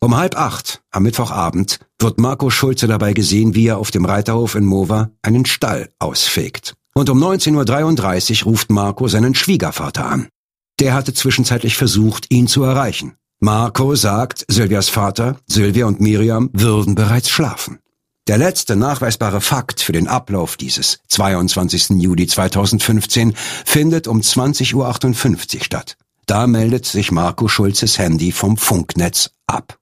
Um 0.00 0.16
halb 0.16 0.36
acht 0.36 0.82
am 0.90 1.02
Mittwochabend 1.04 1.78
wird 1.98 2.18
Marco 2.18 2.50
Schulze 2.50 2.86
dabei 2.86 3.12
gesehen, 3.12 3.54
wie 3.54 3.66
er 3.66 3.78
auf 3.78 3.90
dem 3.90 4.06
Reiterhof 4.06 4.54
in 4.54 4.64
Mova 4.64 5.10
einen 5.22 5.44
Stall 5.44 5.90
ausfegt. 5.98 6.74
Und 6.94 7.10
um 7.10 7.22
19.33 7.22 8.44
Uhr 8.44 8.50
ruft 8.50 8.70
Marco 8.70 9.06
seinen 9.08 9.34
Schwiegervater 9.34 10.06
an. 10.06 10.28
Der 10.80 10.94
hatte 10.94 11.14
zwischenzeitlich 11.14 11.76
versucht, 11.76 12.26
ihn 12.30 12.48
zu 12.48 12.64
erreichen. 12.64 13.14
Marco 13.40 13.94
sagt, 13.94 14.44
Silvias 14.48 14.88
Vater, 14.88 15.36
Silvia 15.46 15.86
und 15.86 16.00
Miriam 16.00 16.50
würden 16.52 16.94
bereits 16.94 17.30
schlafen. 17.30 17.78
Der 18.30 18.38
letzte 18.38 18.76
nachweisbare 18.76 19.40
Fakt 19.40 19.80
für 19.80 19.90
den 19.90 20.06
Ablauf 20.06 20.56
dieses 20.56 21.00
22. 21.08 22.00
Juli 22.00 22.28
2015 22.28 23.34
findet 23.64 24.06
um 24.06 24.20
20.58 24.20 25.56
Uhr 25.56 25.64
statt. 25.64 25.96
Da 26.26 26.46
meldet 26.46 26.86
sich 26.86 27.10
Marco 27.10 27.48
Schulzes 27.48 27.98
Handy 27.98 28.30
vom 28.30 28.56
Funknetz 28.56 29.30
ab. 29.48 29.80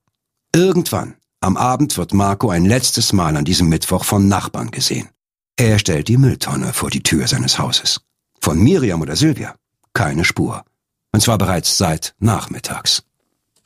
Irgendwann 0.51 1.13
am 1.41 1.57
Abend 1.57 1.95
wird 1.99 2.11
Marco 2.15 2.49
ein 2.49 2.65
letztes 2.65 3.13
Mal 3.13 3.37
an 3.37 3.45
diesem 3.45 3.69
Mittwoch 3.69 4.03
von 4.03 4.27
Nachbarn 4.27 4.71
gesehen. 4.71 5.09
Er 5.55 5.77
stellt 5.77 6.07
die 6.07 6.17
Mülltonne 6.17 6.73
vor 6.73 6.89
die 6.89 7.03
Tür 7.03 7.27
seines 7.27 7.59
Hauses. 7.59 8.01
Von 8.41 8.57
Miriam 8.57 8.99
oder 8.99 9.15
Silvia 9.15 9.53
keine 9.93 10.25
Spur. 10.25 10.63
Und 11.11 11.21
zwar 11.21 11.37
bereits 11.37 11.77
seit 11.77 12.15
nachmittags. 12.17 13.03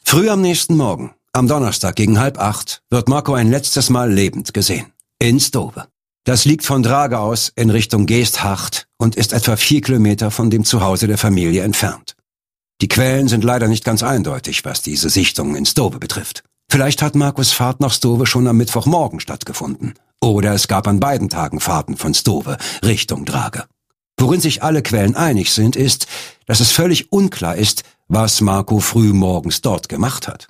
Früh 0.03 0.29
am 0.29 0.41
nächsten 0.41 0.75
Morgen 0.75 1.13
am 1.33 1.47
Donnerstag 1.47 1.95
gegen 1.95 2.19
halb 2.19 2.39
acht 2.39 2.83
wird 2.91 3.09
Marco 3.09 3.33
ein 3.33 3.49
letztes 3.49 3.89
Mal 3.89 4.11
lebend 4.11 4.53
gesehen. 4.53 4.93
In 5.19 5.39
Stove. 5.39 5.87
Das 6.25 6.45
liegt 6.45 6.63
von 6.63 6.83
Drage 6.83 7.19
aus 7.19 7.51
in 7.55 7.69
Richtung 7.69 8.05
Geesthacht 8.05 8.87
und 8.97 9.15
ist 9.15 9.33
etwa 9.33 9.55
vier 9.55 9.81
Kilometer 9.81 10.31
von 10.31 10.49
dem 10.49 10.63
Zuhause 10.63 11.07
der 11.07 11.17
Familie 11.17 11.63
entfernt. 11.63 12.15
Die 12.81 12.87
Quellen 12.87 13.27
sind 13.27 13.43
leider 13.43 13.67
nicht 13.67 13.83
ganz 13.83 14.03
eindeutig, 14.03 14.63
was 14.63 14.83
diese 14.83 15.09
Sichtung 15.09 15.55
in 15.55 15.65
Stove 15.65 15.99
betrifft. 15.99 16.43
Vielleicht 16.71 17.01
hat 17.01 17.15
Markus 17.15 17.51
Fahrt 17.51 17.79
nach 17.79 17.93
Stove 17.93 18.25
schon 18.25 18.47
am 18.47 18.57
Mittwochmorgen 18.57 19.19
stattgefunden. 19.19 19.95
Oder 20.21 20.53
es 20.53 20.67
gab 20.67 20.87
an 20.87 20.99
beiden 20.99 21.29
Tagen 21.29 21.59
Fahrten 21.59 21.97
von 21.97 22.13
Stove 22.13 22.57
Richtung 22.85 23.25
Drage. 23.25 23.65
Worin 24.19 24.39
sich 24.39 24.63
alle 24.63 24.83
Quellen 24.83 25.15
einig 25.15 25.51
sind, 25.51 25.75
ist, 25.75 26.07
dass 26.45 26.59
es 26.59 26.71
völlig 26.71 27.11
unklar 27.11 27.55
ist, 27.55 27.83
was 28.07 28.39
Marco 28.39 28.79
früh 28.79 29.13
morgens 29.13 29.61
dort 29.61 29.89
gemacht 29.89 30.27
hat. 30.27 30.47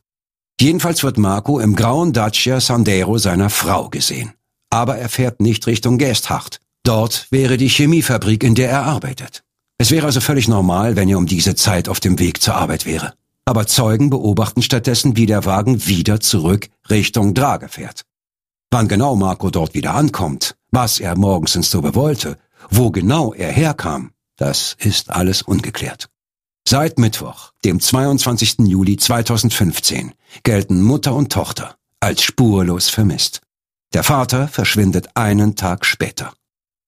Jedenfalls 0.60 1.04
wird 1.04 1.18
Marco 1.18 1.60
im 1.60 1.76
grauen 1.76 2.14
Dacia 2.14 2.60
Sandero 2.60 3.18
seiner 3.18 3.50
Frau 3.50 3.90
gesehen. 3.90 4.34
Aber 4.70 4.98
er 4.98 5.10
fährt 5.10 5.40
nicht 5.40 5.68
Richtung 5.68 5.98
Gästhacht. 5.98 6.60
Dort 6.84 7.28
wäre 7.32 7.58
die 7.58 7.70
Chemiefabrik, 7.70 8.44
in 8.44 8.56
der 8.56 8.70
er 8.70 8.84
arbeitet. 8.84 9.44
Es 9.78 9.92
wäre 9.92 10.06
also 10.06 10.22
völlig 10.22 10.48
normal, 10.48 10.96
wenn 10.96 11.10
er 11.10 11.18
um 11.18 11.26
diese 11.26 11.56
Zeit 11.56 11.90
auf 11.90 12.00
dem 12.00 12.20
Weg 12.20 12.42
zur 12.42 12.56
Arbeit 12.56 12.86
wäre. 12.86 13.14
Aber 13.46 13.68
Zeugen 13.68 14.10
beobachten 14.10 14.62
stattdessen, 14.62 15.18
wie 15.18 15.26
der 15.26 15.46
Wagen 15.46 15.86
wieder 15.86 16.20
zurück 16.20 16.70
Richtung 16.90 17.34
Drage 17.34 17.68
fährt. 17.68 18.04
Wann 18.72 18.88
genau 18.88 19.16
Marco 19.16 19.50
dort 19.50 19.74
wieder 19.74 19.94
ankommt, 19.94 20.56
was 20.72 21.00
er 21.00 21.18
morgens 21.18 21.56
ins 21.56 21.68
Stube 21.68 21.96
wollte, 21.96 22.38
wo 22.70 22.92
genau 22.92 23.34
er 23.34 23.52
herkam, 23.52 24.12
das 24.38 24.76
ist 24.80 25.10
alles 25.10 25.42
ungeklärt. 25.42 26.10
Seit 26.68 26.98
Mittwoch, 26.98 27.52
dem 27.66 27.82
22. 27.82 28.60
Juli 28.60 28.96
2015, 28.96 30.14
gelten 30.44 30.82
Mutter 30.82 31.14
und 31.14 31.32
Tochter 31.32 31.76
als 32.00 32.24
spurlos 32.24 32.90
vermisst. 32.90 33.42
Der 33.94 34.04
Vater 34.04 34.48
verschwindet 34.48 35.10
einen 35.16 35.56
Tag 35.56 35.86
später. 35.86 36.34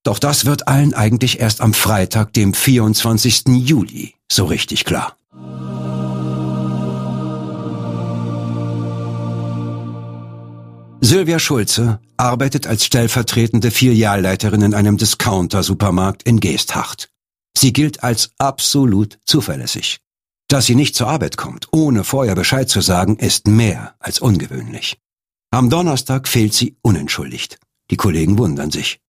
Doch 0.03 0.17
das 0.17 0.45
wird 0.45 0.67
allen 0.67 0.93
eigentlich 0.93 1.39
erst 1.39 1.61
am 1.61 1.73
Freitag, 1.73 2.33
dem 2.33 2.53
24. 2.53 3.43
Juli, 3.47 4.15
so 4.31 4.45
richtig 4.45 4.85
klar. 4.85 5.17
Sylvia 11.01 11.37
Schulze 11.37 11.99
arbeitet 12.17 12.65
als 12.65 12.85
stellvertretende 12.85 13.71
Filialleiterin 13.71 14.61
in 14.61 14.73
einem 14.73 14.97
Discounter-Supermarkt 14.97 16.23
in 16.23 16.39
Geesthacht. 16.39 17.09
Sie 17.57 17.73
gilt 17.73 18.03
als 18.03 18.31
absolut 18.37 19.19
zuverlässig. 19.25 19.99
Dass 20.47 20.65
sie 20.65 20.75
nicht 20.75 20.95
zur 20.95 21.07
Arbeit 21.07 21.37
kommt, 21.37 21.67
ohne 21.71 22.03
vorher 22.03 22.35
Bescheid 22.35 22.69
zu 22.69 22.81
sagen, 22.81 23.17
ist 23.17 23.47
mehr 23.47 23.95
als 23.99 24.19
ungewöhnlich. 24.19 24.99
Am 25.51 25.69
Donnerstag 25.69 26.27
fehlt 26.27 26.53
sie 26.53 26.75
unentschuldigt. 26.81 27.59
Die 27.89 27.97
Kollegen 27.97 28.37
wundern 28.37 28.71
sich. 28.71 28.99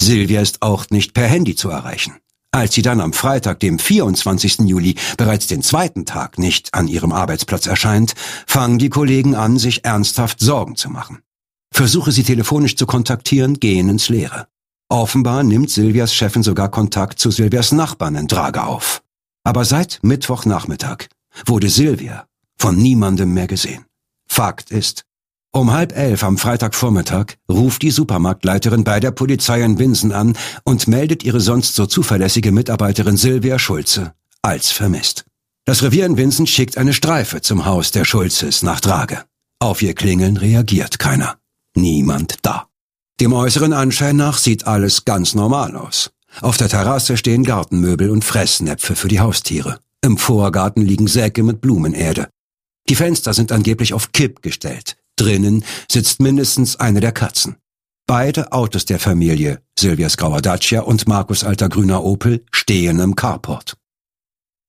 Silvia 0.00 0.40
ist 0.40 0.62
auch 0.62 0.88
nicht 0.90 1.14
per 1.14 1.26
Handy 1.26 1.54
zu 1.54 1.68
erreichen. 1.68 2.14
Als 2.52 2.74
sie 2.74 2.82
dann 2.82 3.00
am 3.00 3.12
Freitag, 3.12 3.60
dem 3.60 3.78
24. 3.78 4.60
Juli, 4.60 4.94
bereits 5.18 5.46
den 5.46 5.62
zweiten 5.62 6.06
Tag 6.06 6.38
nicht 6.38 6.72
an 6.72 6.88
ihrem 6.88 7.12
Arbeitsplatz 7.12 7.66
erscheint, 7.66 8.14
fangen 8.46 8.78
die 8.78 8.88
Kollegen 8.88 9.34
an, 9.34 9.58
sich 9.58 9.84
ernsthaft 9.84 10.40
Sorgen 10.40 10.76
zu 10.76 10.88
machen. 10.88 11.18
Versuche 11.72 12.12
sie 12.12 12.22
telefonisch 12.22 12.76
zu 12.76 12.86
kontaktieren, 12.86 13.60
gehen 13.60 13.90
ins 13.90 14.08
Leere. 14.08 14.46
Offenbar 14.88 15.42
nimmt 15.42 15.70
Silvias 15.70 16.14
Chefin 16.14 16.42
sogar 16.42 16.70
Kontakt 16.70 17.18
zu 17.18 17.30
Silvias 17.30 17.72
Nachbarn 17.72 18.14
in 18.14 18.28
Drage 18.28 18.64
auf. 18.64 19.02
Aber 19.44 19.64
seit 19.64 19.98
Mittwochnachmittag 20.02 21.08
wurde 21.44 21.68
Silvia 21.68 22.26
von 22.58 22.76
niemandem 22.76 23.34
mehr 23.34 23.46
gesehen. 23.46 23.84
Fakt 24.28 24.70
ist, 24.70 25.04
um 25.52 25.72
halb 25.72 25.96
elf 25.96 26.22
am 26.22 26.36
Freitagvormittag 26.36 27.38
ruft 27.50 27.80
die 27.82 27.90
Supermarktleiterin 27.90 28.84
bei 28.84 29.00
der 29.00 29.10
Polizei 29.10 29.62
in 29.62 29.78
Winsen 29.78 30.12
an 30.12 30.36
und 30.64 30.86
meldet 30.86 31.24
ihre 31.24 31.40
sonst 31.40 31.74
so 31.74 31.86
zuverlässige 31.86 32.52
Mitarbeiterin 32.52 33.16
Silvia 33.16 33.58
Schulze 33.58 34.12
als 34.42 34.70
vermisst. 34.70 35.24
Das 35.64 35.82
Revier 35.82 36.06
in 36.06 36.16
Winsen 36.16 36.46
schickt 36.46 36.76
eine 36.76 36.92
Streife 36.92 37.40
zum 37.40 37.64
Haus 37.64 37.90
der 37.90 38.04
Schulzes 38.04 38.62
nach 38.62 38.80
Drage. 38.80 39.24
Auf 39.58 39.82
ihr 39.82 39.94
Klingeln 39.94 40.36
reagiert 40.36 40.98
keiner. 40.98 41.38
Niemand 41.74 42.36
da. 42.42 42.68
Dem 43.20 43.32
äußeren 43.32 43.72
Anschein 43.72 44.16
nach 44.16 44.36
sieht 44.36 44.66
alles 44.66 45.06
ganz 45.06 45.34
normal 45.34 45.74
aus. 45.74 46.10
Auf 46.42 46.58
der 46.58 46.68
Terrasse 46.68 47.16
stehen 47.16 47.44
Gartenmöbel 47.44 48.10
und 48.10 48.24
Fressnäpfe 48.24 48.94
für 48.94 49.08
die 49.08 49.20
Haustiere. 49.20 49.78
Im 50.02 50.18
Vorgarten 50.18 50.82
liegen 50.82 51.06
Säcke 51.06 51.42
mit 51.42 51.62
Blumenerde. 51.62 52.28
Die 52.90 52.94
Fenster 52.94 53.32
sind 53.32 53.52
angeblich 53.52 53.94
auf 53.94 54.12
Kipp 54.12 54.42
gestellt. 54.42 54.96
Drinnen 55.16 55.64
sitzt 55.90 56.20
mindestens 56.20 56.76
eine 56.76 57.00
der 57.00 57.12
Katzen. 57.12 57.56
Beide 58.06 58.52
Autos 58.52 58.84
der 58.84 58.98
Familie, 58.98 59.62
Silvias 59.78 60.18
grauer 60.18 60.42
Dacia 60.42 60.82
und 60.82 61.08
Markus 61.08 61.42
alter 61.42 61.70
grüner 61.70 62.04
Opel, 62.04 62.44
stehen 62.52 63.00
im 63.00 63.16
Carport. 63.16 63.78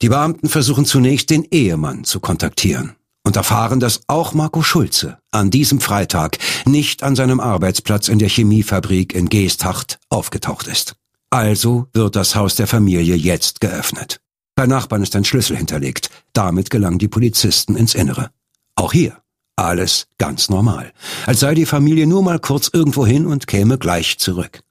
Die 0.01 0.09
Beamten 0.09 0.47
versuchen 0.47 0.85
zunächst 0.85 1.29
den 1.29 1.43
Ehemann 1.43 2.05
zu 2.05 2.21
kontaktieren 2.21 2.96
und 3.27 3.35
erfahren, 3.35 3.79
dass 3.79 4.01
auch 4.07 4.33
Marco 4.33 4.63
Schulze 4.63 5.19
an 5.31 5.51
diesem 5.51 5.79
Freitag 5.79 6.37
nicht 6.65 7.03
an 7.03 7.15
seinem 7.15 7.39
Arbeitsplatz 7.39 8.07
in 8.07 8.19
der 8.19 8.29
Chemiefabrik 8.29 9.13
in 9.13 9.29
Geesthacht 9.29 9.99
aufgetaucht 10.09 10.67
ist. 10.67 10.95
Also 11.29 11.87
wird 11.93 12.15
das 12.15 12.35
Haus 12.35 12.55
der 12.55 12.67
Familie 12.67 13.15
jetzt 13.15 13.59
geöffnet. 13.61 14.21
Bei 14.55 14.65
Nachbarn 14.65 15.03
ist 15.03 15.15
ein 15.15 15.25
Schlüssel 15.25 15.57
hinterlegt. 15.57 16.09
Damit 16.33 16.69
gelangen 16.69 16.99
die 16.99 17.09
Polizisten 17.09 17.75
ins 17.75 17.93
Innere. 17.93 18.31
Auch 18.75 18.93
hier 18.93 19.17
alles 19.57 20.07
ganz 20.17 20.49
normal. 20.49 20.93
Als 21.25 21.39
sei 21.39 21.53
die 21.53 21.65
Familie 21.65 22.07
nur 22.07 22.23
mal 22.23 22.39
kurz 22.39 22.69
irgendwo 22.71 23.05
hin 23.05 23.25
und 23.25 23.47
käme 23.47 23.77
gleich 23.77 24.19
zurück. 24.19 24.61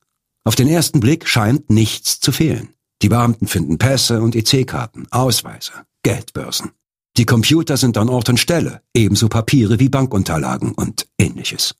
Auf 0.44 0.54
den 0.54 0.68
ersten 0.68 1.00
Blick 1.00 1.28
scheint 1.28 1.70
nichts 1.70 2.20
zu 2.20 2.32
fehlen. 2.32 2.70
Die 3.02 3.08
Beamten 3.08 3.48
finden 3.48 3.78
Pässe 3.78 4.22
und 4.22 4.34
EC-Karten, 4.34 5.08
Ausweise, 5.10 5.72
Geldbörsen. 6.02 6.70
Die 7.16 7.24
Computer 7.24 7.78
sind 7.78 7.96
an 7.96 8.10
Ort 8.10 8.28
und 8.28 8.38
Stelle, 8.38 8.82
ebenso 8.94 9.28
Papiere 9.28 9.78
wie 9.78 9.88
Bankunterlagen 9.88 10.72
und 10.72 11.08
ähnliches. 11.18 11.74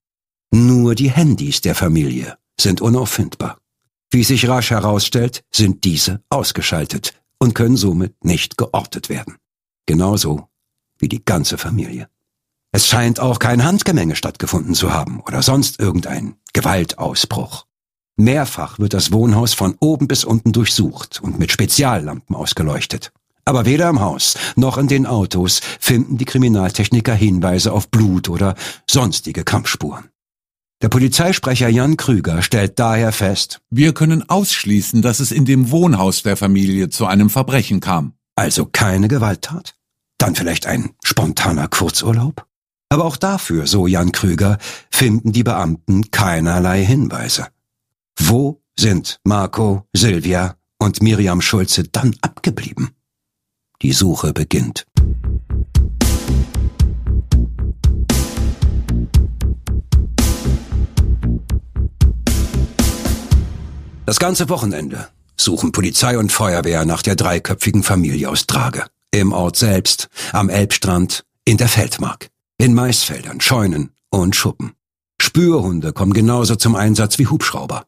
Nur 0.50 0.95
die 0.95 1.11
Handys 1.11 1.61
der 1.61 1.75
Familie 1.75 2.38
sind 2.59 2.81
unauffindbar. 2.81 3.59
Wie 4.11 4.25
sich 4.25 4.49
rasch 4.49 4.71
herausstellt, 4.71 5.45
sind 5.52 5.85
diese 5.85 6.23
ausgeschaltet 6.31 7.12
und 7.38 7.55
können 7.55 7.76
somit 7.76 8.25
nicht 8.25 8.57
geortet 8.57 9.11
werden. 9.11 9.37
Genauso 9.85 10.49
wie 10.99 11.09
die 11.09 11.23
ganze 11.23 11.59
Familie. 11.59 12.09
Es 12.73 12.87
scheint 12.87 13.21
auch 13.21 13.38
kein 13.38 13.62
Handgemenge 13.62 14.16
stattgefunden 14.16 14.75
zu 14.75 14.93
haben 14.93 15.21
oder 15.21 15.43
sonst 15.43 15.78
irgendein 15.78 16.37
Gewaltausbruch. 16.55 17.66
Mehrfach 18.16 18.78
wird 18.78 18.95
das 18.95 19.12
Wohnhaus 19.12 19.52
von 19.52 19.76
oben 19.81 20.09
bis 20.09 20.25
unten 20.25 20.52
durchsucht 20.52 21.21
und 21.21 21.38
mit 21.38 21.52
Speziallampen 21.52 22.35
ausgeleuchtet. 22.35 23.12
Aber 23.47 23.65
weder 23.65 23.88
im 23.88 24.00
Haus 24.00 24.37
noch 24.57 24.76
in 24.76 24.88
den 24.88 25.07
Autos 25.07 25.61
finden 25.81 26.19
die 26.19 26.25
Kriminaltechniker 26.25 27.15
Hinweise 27.15 27.73
auf 27.73 27.88
Blut 27.88 28.29
oder 28.29 28.57
sonstige 28.91 29.45
Kampfspuren. 29.45 30.11
Der 30.83 30.88
Polizeisprecher 30.88 31.69
Jan 31.69 31.97
Krüger 31.97 32.43
stellt 32.43 32.79
daher 32.79 33.12
fest, 33.12 33.61
wir 33.71 33.95
können 33.95 34.29
ausschließen, 34.29 35.00
dass 35.00 35.21
es 35.21 35.33
in 35.33 35.47
dem 35.47 35.71
Wohnhaus 35.71 36.23
der 36.23 36.37
Familie 36.37 36.91
zu 36.91 37.07
einem 37.07 37.31
Verbrechen 37.31 37.81
kam. 37.81 38.12
Also 38.35 38.67
keine 38.67 39.09
Gewalttat? 39.09 39.75
Dann 40.19 40.35
vielleicht 40.35 40.67
ein 40.67 40.91
spontaner 41.03 41.69
Kurzurlaub? 41.69 42.47
Aber 42.91 43.05
auch 43.05 43.17
dafür, 43.17 43.67
so 43.67 43.87
Jan 43.87 44.12
Krüger, 44.12 44.59
finden 44.91 45.33
die 45.33 45.45
Beamten 45.45 46.11
keinerlei 46.11 46.85
Hinweise. 46.85 47.49
Wo 48.19 48.62
sind 48.79 49.21
Marco, 49.25 49.85
Silvia 49.95 50.57
und 50.79 51.03
Miriam 51.03 51.41
Schulze 51.41 51.85
dann 51.85 52.15
abgeblieben? 52.21 52.96
Die 53.83 53.92
Suche 53.92 54.33
beginnt. 54.33 54.87
Das 64.06 64.18
ganze 64.18 64.49
Wochenende 64.49 65.09
suchen 65.37 65.73
Polizei 65.73 66.16
und 66.16 66.33
Feuerwehr 66.33 66.85
nach 66.87 67.02
der 67.02 67.16
dreiköpfigen 67.16 67.83
Familie 67.83 68.30
aus 68.30 68.47
Drage. 68.47 68.87
Im 69.11 69.33
Ort 69.33 69.56
selbst, 69.56 70.09
am 70.33 70.49
Elbstrand, 70.49 71.25
in 71.45 71.59
der 71.59 71.68
Feldmark, 71.68 72.30
in 72.59 72.73
Maisfeldern, 72.73 73.40
Scheunen 73.40 73.90
und 74.11 74.35
Schuppen. 74.35 74.73
Spürhunde 75.21 75.92
kommen 75.92 76.12
genauso 76.12 76.56
zum 76.56 76.76
Einsatz 76.76 77.18
wie 77.18 77.26
Hubschrauber. 77.26 77.85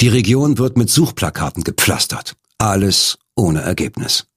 Die 0.00 0.08
Region 0.08 0.58
wird 0.58 0.76
mit 0.76 0.90
Suchplakaten 0.90 1.64
gepflastert. 1.64 2.34
Alles 2.58 3.18
ohne 3.34 3.62
Ergebnis. 3.62 4.29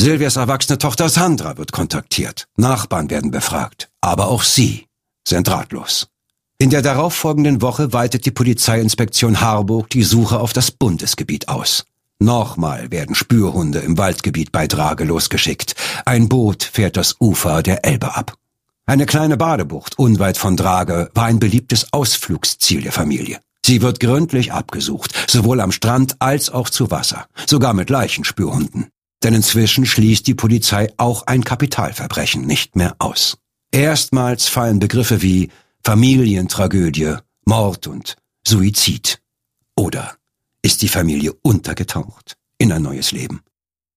Silvias 0.00 0.36
erwachsene 0.36 0.78
Tochter 0.78 1.10
Sandra 1.10 1.58
wird 1.58 1.72
kontaktiert. 1.72 2.46
Nachbarn 2.56 3.10
werden 3.10 3.30
befragt. 3.30 3.90
Aber 4.00 4.28
auch 4.28 4.44
sie 4.44 4.86
sind 5.28 5.50
ratlos. 5.50 6.08
In 6.56 6.70
der 6.70 6.80
darauffolgenden 6.80 7.60
Woche 7.60 7.92
weitet 7.92 8.24
die 8.24 8.30
Polizeiinspektion 8.30 9.42
Harburg 9.42 9.90
die 9.90 10.02
Suche 10.02 10.40
auf 10.40 10.54
das 10.54 10.70
Bundesgebiet 10.70 11.48
aus. 11.48 11.84
Nochmal 12.18 12.90
werden 12.90 13.14
Spürhunde 13.14 13.80
im 13.80 13.98
Waldgebiet 13.98 14.52
bei 14.52 14.66
Drage 14.66 15.04
losgeschickt. 15.04 15.74
Ein 16.06 16.30
Boot 16.30 16.62
fährt 16.62 16.96
das 16.96 17.16
Ufer 17.20 17.62
der 17.62 17.84
Elbe 17.84 18.16
ab. 18.16 18.32
Eine 18.86 19.04
kleine 19.04 19.36
Badebucht 19.36 19.98
unweit 19.98 20.38
von 20.38 20.56
Drage 20.56 21.10
war 21.12 21.26
ein 21.26 21.40
beliebtes 21.40 21.92
Ausflugsziel 21.92 22.80
der 22.80 22.92
Familie. 22.92 23.38
Sie 23.66 23.82
wird 23.82 24.00
gründlich 24.00 24.54
abgesucht, 24.54 25.12
sowohl 25.28 25.60
am 25.60 25.72
Strand 25.72 26.16
als 26.20 26.48
auch 26.48 26.70
zu 26.70 26.90
Wasser, 26.90 27.26
sogar 27.46 27.74
mit 27.74 27.90
Leichenspürhunden. 27.90 28.88
Denn 29.22 29.34
inzwischen 29.34 29.86
schließt 29.86 30.26
die 30.26 30.34
Polizei 30.34 30.92
auch 30.96 31.26
ein 31.26 31.44
Kapitalverbrechen 31.44 32.46
nicht 32.46 32.76
mehr 32.76 32.96
aus. 32.98 33.36
Erstmals 33.70 34.48
fallen 34.48 34.78
Begriffe 34.78 35.22
wie 35.22 35.50
Familientragödie, 35.84 37.16
Mord 37.44 37.86
und 37.86 38.16
Suizid. 38.46 39.20
Oder 39.76 40.16
ist 40.62 40.82
die 40.82 40.88
Familie 40.88 41.32
untergetaucht 41.42 42.36
in 42.58 42.72
ein 42.72 42.82
neues 42.82 43.12
Leben? 43.12 43.40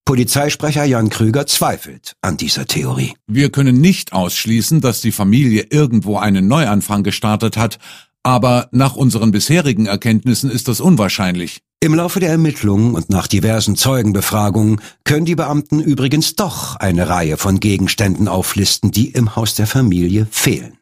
Polizeisprecher 0.05 0.83
Jan 0.83 1.09
Krüger 1.09 1.47
zweifelt 1.47 2.17
an 2.21 2.35
dieser 2.35 2.65
Theorie. 2.65 3.13
Wir 3.25 3.51
können 3.51 3.79
nicht 3.79 4.11
ausschließen, 4.11 4.81
dass 4.81 4.99
die 4.99 5.13
Familie 5.13 5.67
irgendwo 5.69 6.17
einen 6.17 6.47
Neuanfang 6.47 7.03
gestartet 7.03 7.55
hat, 7.55 7.79
aber 8.23 8.69
nach 8.71 8.95
unseren 8.95 9.31
bisherigen 9.31 9.85
Erkenntnissen 9.85 10.49
ist 10.49 10.67
das 10.67 10.79
unwahrscheinlich. 10.79 11.61
Im 11.81 11.93
Laufe 11.93 12.21
der 12.21 12.29
Ermittlungen 12.29 12.95
und 12.95 13.09
nach 13.09 13.27
diversen 13.27 13.75
Zeugenbefragungen 13.75 14.79
können 15.03 15.25
die 15.25 15.35
Beamten 15.35 15.81
übrigens 15.81 16.35
doch 16.35 16.77
eine 16.77 17.09
Reihe 17.09 17.35
von 17.35 17.59
Gegenständen 17.59 18.29
auflisten, 18.29 18.91
die 18.91 19.09
im 19.09 19.35
Haus 19.35 19.55
der 19.55 19.67
Familie 19.67 20.25
fehlen. 20.31 20.77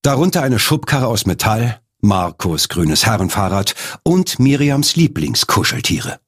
Darunter 0.00 0.42
eine 0.42 0.58
Schubkarre 0.58 1.08
aus 1.08 1.26
Metall, 1.26 1.80
Marcos 2.00 2.70
grünes 2.70 3.04
Herrenfahrrad 3.04 3.74
und 4.02 4.38
Miriams 4.38 4.96
Lieblingskuscheltiere. 4.96 6.20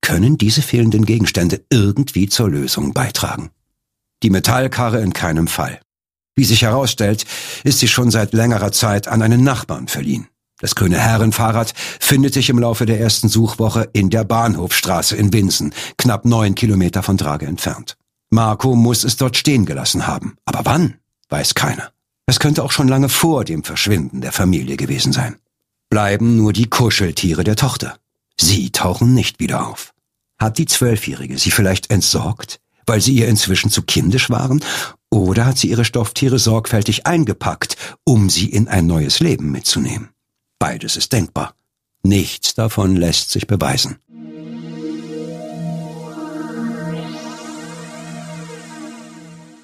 Können 0.00 0.36
diese 0.38 0.62
fehlenden 0.62 1.04
Gegenstände 1.04 1.64
irgendwie 1.70 2.28
zur 2.28 2.50
Lösung 2.50 2.92
beitragen? 2.92 3.50
Die 4.24 4.30
Metallkarre 4.30 5.00
in 5.00 5.12
keinem 5.12 5.46
Fall. 5.46 5.80
Wie 6.40 6.46
sich 6.46 6.62
herausstellt, 6.62 7.26
ist 7.64 7.80
sie 7.80 7.86
schon 7.86 8.10
seit 8.10 8.32
längerer 8.32 8.72
Zeit 8.72 9.08
an 9.08 9.20
einen 9.20 9.44
Nachbarn 9.44 9.88
verliehen. 9.88 10.28
Das 10.58 10.74
grüne 10.74 10.98
Herrenfahrrad 10.98 11.74
findet 12.00 12.32
sich 12.32 12.48
im 12.48 12.58
Laufe 12.58 12.86
der 12.86 12.98
ersten 12.98 13.28
Suchwoche 13.28 13.90
in 13.92 14.08
der 14.08 14.24
Bahnhofstraße 14.24 15.16
in 15.16 15.34
Winsen, 15.34 15.74
knapp 15.98 16.24
neun 16.24 16.54
Kilometer 16.54 17.02
von 17.02 17.18
Drage 17.18 17.44
entfernt. 17.44 17.98
Marco 18.30 18.74
muss 18.74 19.04
es 19.04 19.18
dort 19.18 19.36
stehen 19.36 19.66
gelassen 19.66 20.06
haben. 20.06 20.38
Aber 20.46 20.60
wann? 20.64 20.94
Weiß 21.28 21.54
keiner. 21.54 21.92
Es 22.24 22.40
könnte 22.40 22.62
auch 22.64 22.72
schon 22.72 22.88
lange 22.88 23.10
vor 23.10 23.44
dem 23.44 23.62
Verschwinden 23.62 24.22
der 24.22 24.32
Familie 24.32 24.78
gewesen 24.78 25.12
sein. 25.12 25.36
Bleiben 25.90 26.38
nur 26.38 26.54
die 26.54 26.70
Kuscheltiere 26.70 27.44
der 27.44 27.56
Tochter. 27.56 27.98
Sie 28.40 28.70
tauchen 28.70 29.12
nicht 29.12 29.40
wieder 29.40 29.66
auf. 29.66 29.92
Hat 30.38 30.56
die 30.56 30.64
Zwölfjährige 30.64 31.36
sie 31.36 31.50
vielleicht 31.50 31.90
entsorgt, 31.90 32.60
weil 32.90 33.00
sie 33.00 33.14
ihr 33.14 33.28
inzwischen 33.28 33.70
zu 33.70 33.82
kindisch 33.82 34.30
waren? 34.30 34.64
Oder 35.10 35.46
hat 35.46 35.58
sie 35.58 35.70
ihre 35.70 35.84
Stofftiere 35.84 36.40
sorgfältig 36.40 37.06
eingepackt, 37.06 37.76
um 38.02 38.28
sie 38.28 38.46
in 38.46 38.66
ein 38.66 38.88
neues 38.88 39.20
Leben 39.20 39.52
mitzunehmen? 39.52 40.08
Beides 40.58 40.96
ist 40.96 41.12
denkbar. 41.12 41.54
Nichts 42.02 42.54
davon 42.54 42.96
lässt 42.96 43.30
sich 43.30 43.46
beweisen. 43.46 43.98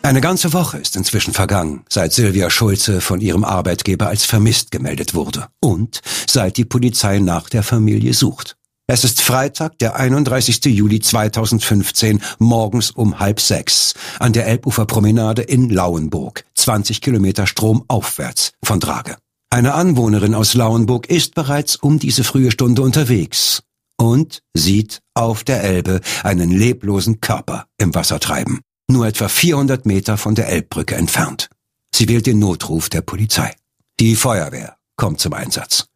Eine 0.02 0.20
ganze 0.20 0.52
Woche 0.52 0.78
ist 0.78 0.94
inzwischen 0.94 1.34
vergangen, 1.34 1.82
seit 1.88 2.12
Silvia 2.12 2.48
Schulze 2.48 3.00
von 3.00 3.20
ihrem 3.20 3.42
Arbeitgeber 3.42 4.06
als 4.06 4.24
vermisst 4.24 4.70
gemeldet 4.70 5.14
wurde 5.14 5.48
und 5.60 6.00
seit 6.28 6.58
die 6.58 6.64
Polizei 6.64 7.18
nach 7.18 7.48
der 7.48 7.64
Familie 7.64 8.14
sucht. 8.14 8.55
Es 8.88 9.02
ist 9.02 9.20
Freitag, 9.20 9.80
der 9.80 9.96
31. 9.96 10.64
Juli 10.66 11.00
2015, 11.00 12.22
morgens 12.38 12.92
um 12.92 13.18
halb 13.18 13.40
sechs, 13.40 13.94
an 14.20 14.32
der 14.32 14.46
Elbuferpromenade 14.46 15.42
in 15.42 15.70
Lauenburg, 15.70 16.44
20 16.54 17.00
Kilometer 17.00 17.48
stromaufwärts 17.48 18.52
von 18.62 18.78
Drage. 18.78 19.16
Eine 19.50 19.74
Anwohnerin 19.74 20.36
aus 20.36 20.54
Lauenburg 20.54 21.08
ist 21.08 21.34
bereits 21.34 21.74
um 21.74 21.98
diese 21.98 22.22
frühe 22.22 22.52
Stunde 22.52 22.82
unterwegs 22.82 23.64
und 23.96 24.42
sieht 24.54 25.00
auf 25.14 25.42
der 25.42 25.64
Elbe 25.64 26.00
einen 26.22 26.52
leblosen 26.52 27.20
Körper 27.20 27.66
im 27.78 27.92
Wasser 27.92 28.20
treiben, 28.20 28.60
nur 28.88 29.08
etwa 29.08 29.26
400 29.26 29.84
Meter 29.84 30.16
von 30.16 30.36
der 30.36 30.48
Elbbrücke 30.48 30.94
entfernt. 30.94 31.48
Sie 31.92 32.08
wählt 32.08 32.26
den 32.26 32.38
Notruf 32.38 32.88
der 32.88 33.00
Polizei. 33.00 33.52
Die 33.98 34.14
Feuerwehr 34.14 34.76
kommt 34.96 35.18
zum 35.18 35.32
Einsatz. 35.32 35.88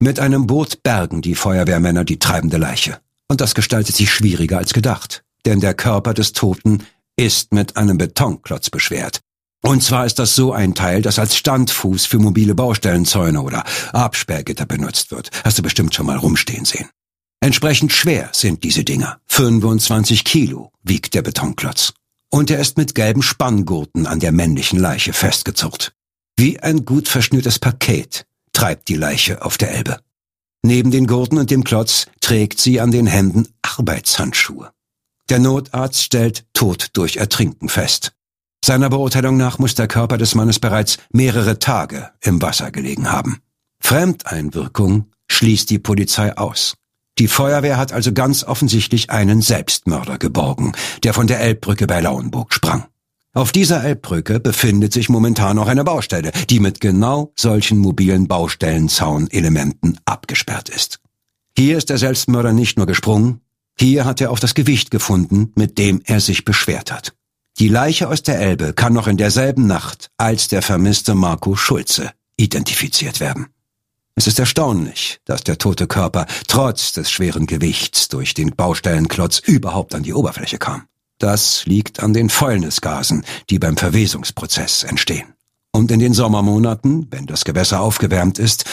Mit 0.00 0.20
einem 0.20 0.46
Boot 0.46 0.82
bergen 0.82 1.22
die 1.22 1.34
Feuerwehrmänner 1.34 2.04
die 2.04 2.18
treibende 2.18 2.56
Leiche. 2.56 3.00
Und 3.28 3.40
das 3.40 3.54
gestaltet 3.54 3.96
sich 3.96 4.12
schwieriger 4.12 4.58
als 4.58 4.72
gedacht, 4.72 5.24
denn 5.44 5.60
der 5.60 5.74
Körper 5.74 6.14
des 6.14 6.32
Toten 6.32 6.84
ist 7.16 7.52
mit 7.52 7.76
einem 7.76 7.98
Betonklotz 7.98 8.70
beschwert, 8.70 9.20
und 9.62 9.82
zwar 9.82 10.06
ist 10.06 10.18
das 10.18 10.34
so 10.34 10.52
ein 10.52 10.74
Teil, 10.74 11.02
das 11.02 11.18
als 11.18 11.36
Standfuß 11.36 12.06
für 12.06 12.18
mobile 12.18 12.54
Baustellenzäune 12.54 13.42
oder 13.42 13.64
Absperrgitter 13.92 14.66
benutzt 14.66 15.10
wird. 15.10 15.30
Hast 15.44 15.58
du 15.58 15.62
bestimmt 15.62 15.94
schon 15.94 16.06
mal 16.06 16.16
rumstehen 16.16 16.64
sehen. 16.64 16.88
Entsprechend 17.40 17.92
schwer 17.92 18.30
sind 18.32 18.62
diese 18.64 18.84
Dinger. 18.84 19.20
25 19.26 20.24
Kilo 20.24 20.72
wiegt 20.82 21.14
der 21.14 21.22
Betonklotz. 21.22 21.92
Und 22.30 22.50
er 22.50 22.60
ist 22.60 22.76
mit 22.76 22.94
gelben 22.94 23.22
Spanngurten 23.22 24.06
an 24.06 24.20
der 24.20 24.32
männlichen 24.32 24.78
Leiche 24.78 25.12
festgezurrt. 25.12 25.92
Wie 26.36 26.60
ein 26.60 26.84
gut 26.84 27.08
verschnürtes 27.08 27.58
Paket 27.58 28.26
treibt 28.58 28.88
die 28.88 28.96
Leiche 28.96 29.44
auf 29.44 29.56
der 29.56 29.70
Elbe. 29.70 30.00
Neben 30.64 30.90
den 30.90 31.06
Gurten 31.06 31.38
und 31.38 31.52
dem 31.52 31.62
Klotz 31.62 32.06
trägt 32.20 32.58
sie 32.58 32.80
an 32.80 32.90
den 32.90 33.06
Händen 33.06 33.46
Arbeitshandschuhe. 33.62 34.72
Der 35.28 35.38
Notarzt 35.38 36.02
stellt 36.02 36.44
Tod 36.54 36.88
durch 36.94 37.18
Ertrinken 37.18 37.68
fest. 37.68 38.14
Seiner 38.64 38.90
Beurteilung 38.90 39.36
nach 39.36 39.60
muss 39.60 39.76
der 39.76 39.86
Körper 39.86 40.18
des 40.18 40.34
Mannes 40.34 40.58
bereits 40.58 40.98
mehrere 41.12 41.60
Tage 41.60 42.10
im 42.20 42.42
Wasser 42.42 42.72
gelegen 42.72 43.12
haben. 43.12 43.40
Fremdeinwirkung 43.78 45.12
schließt 45.30 45.70
die 45.70 45.78
Polizei 45.78 46.36
aus. 46.36 46.74
Die 47.20 47.28
Feuerwehr 47.28 47.76
hat 47.76 47.92
also 47.92 48.12
ganz 48.12 48.42
offensichtlich 48.42 49.10
einen 49.10 49.40
Selbstmörder 49.40 50.18
geborgen, 50.18 50.72
der 51.04 51.14
von 51.14 51.28
der 51.28 51.38
Elbbrücke 51.38 51.86
bei 51.86 52.00
Lauenburg 52.00 52.52
sprang. 52.52 52.88
Auf 53.34 53.52
dieser 53.52 53.84
Elbbrücke 53.84 54.40
befindet 54.40 54.92
sich 54.92 55.08
momentan 55.08 55.58
auch 55.58 55.68
eine 55.68 55.84
Baustelle, 55.84 56.32
die 56.48 56.60
mit 56.60 56.80
genau 56.80 57.32
solchen 57.36 57.78
mobilen 57.78 58.26
Baustellenzaunelementen 58.26 60.00
abgesperrt 60.06 60.70
ist. 60.70 61.00
Hier 61.56 61.76
ist 61.76 61.90
der 61.90 61.98
Selbstmörder 61.98 62.52
nicht 62.52 62.78
nur 62.78 62.86
gesprungen, 62.86 63.40
hier 63.78 64.04
hat 64.04 64.20
er 64.20 64.30
auch 64.30 64.38
das 64.38 64.54
Gewicht 64.54 64.90
gefunden, 64.90 65.52
mit 65.54 65.78
dem 65.78 66.00
er 66.04 66.20
sich 66.20 66.44
beschwert 66.44 66.90
hat. 66.90 67.14
Die 67.58 67.68
Leiche 67.68 68.08
aus 68.08 68.22
der 68.22 68.40
Elbe 68.40 68.72
kann 68.72 68.92
noch 68.92 69.08
in 69.08 69.16
derselben 69.16 69.66
Nacht 69.66 70.10
als 70.16 70.48
der 70.48 70.62
vermisste 70.62 71.14
Marco 71.14 71.54
Schulze 71.54 72.12
identifiziert 72.36 73.20
werden. 73.20 73.48
Es 74.14 74.26
ist 74.26 74.38
erstaunlich, 74.38 75.20
dass 75.24 75.44
der 75.44 75.58
tote 75.58 75.86
Körper 75.86 76.26
trotz 76.48 76.92
des 76.92 77.10
schweren 77.10 77.46
Gewichts 77.46 78.08
durch 78.08 78.34
den 78.34 78.56
Baustellenklotz 78.56 79.38
überhaupt 79.38 79.94
an 79.94 80.02
die 80.02 80.14
Oberfläche 80.14 80.58
kam. 80.58 80.86
Das 81.18 81.66
liegt 81.66 82.00
an 82.00 82.12
den 82.12 82.30
Fäulnisgasen, 82.30 83.24
die 83.50 83.58
beim 83.58 83.76
Verwesungsprozess 83.76 84.84
entstehen. 84.84 85.34
Und 85.72 85.90
in 85.90 85.98
den 85.98 86.14
Sommermonaten, 86.14 87.08
wenn 87.10 87.26
das 87.26 87.44
Gewässer 87.44 87.80
aufgewärmt 87.80 88.38
ist, 88.38 88.64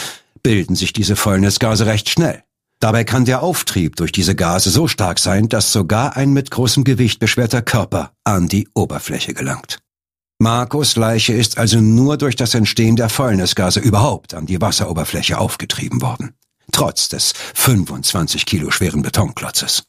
bilden 0.43 0.75
sich 0.75 0.93
diese 0.93 1.15
Fäulnisgase 1.15 1.85
recht 1.85 2.09
schnell. 2.09 2.43
Dabei 2.79 3.03
kann 3.03 3.25
der 3.25 3.41
Auftrieb 3.41 3.95
durch 3.95 4.11
diese 4.11 4.35
Gase 4.35 4.69
so 4.69 4.87
stark 4.87 5.17
sein, 5.19 5.49
dass 5.49 5.71
sogar 5.71 6.15
ein 6.15 6.33
mit 6.33 6.51
großem 6.51 6.83
Gewicht 6.83 7.19
beschwerter 7.19 7.61
Körper 7.61 8.11
an 8.23 8.47
die 8.47 8.67
Oberfläche 8.73 9.33
gelangt. 9.33 9.79
Markus 10.37 10.97
Leiche 10.97 11.33
ist 11.33 11.57
also 11.57 11.79
nur 11.79 12.17
durch 12.17 12.35
das 12.35 12.53
Entstehen 12.53 12.97
der 12.97 13.09
Fäulnisgase 13.09 13.79
überhaupt 13.79 14.33
an 14.33 14.45
die 14.45 14.59
Wasseroberfläche 14.59 15.37
aufgetrieben 15.37 16.01
worden. 16.01 16.33
Trotz 16.71 17.07
des 17.07 17.33
25 17.53 18.45
Kilo 18.45 18.69
schweren 18.69 19.01
Betonklotzes. 19.01 19.83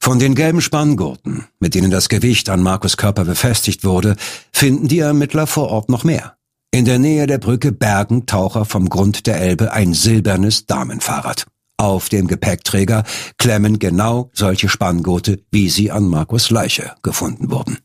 Von 0.00 0.18
den 0.18 0.34
gelben 0.34 0.60
Spanngurten, 0.60 1.46
mit 1.58 1.74
denen 1.74 1.90
das 1.90 2.08
Gewicht 2.08 2.48
an 2.48 2.62
Markus 2.62 2.96
Körper 2.96 3.24
befestigt 3.24 3.84
wurde, 3.84 4.16
finden 4.52 4.88
die 4.88 5.00
Ermittler 5.00 5.46
vor 5.46 5.68
Ort 5.68 5.88
noch 5.88 6.04
mehr. 6.04 6.36
In 6.70 6.84
der 6.84 6.98
Nähe 6.98 7.26
der 7.26 7.38
Brücke 7.38 7.72
bergen 7.72 8.26
Taucher 8.26 8.64
vom 8.64 8.88
Grund 8.88 9.26
der 9.26 9.40
Elbe 9.40 9.72
ein 9.72 9.94
silbernes 9.94 10.66
Damenfahrrad. 10.66 11.46
Auf 11.78 12.08
dem 12.08 12.26
Gepäckträger 12.26 13.04
klemmen 13.38 13.78
genau 13.78 14.30
solche 14.32 14.68
Spanngurte, 14.68 15.42
wie 15.50 15.68
sie 15.68 15.90
an 15.90 16.08
Markus 16.08 16.50
Leiche 16.50 16.94
gefunden 17.02 17.50
wurden. 17.50 17.78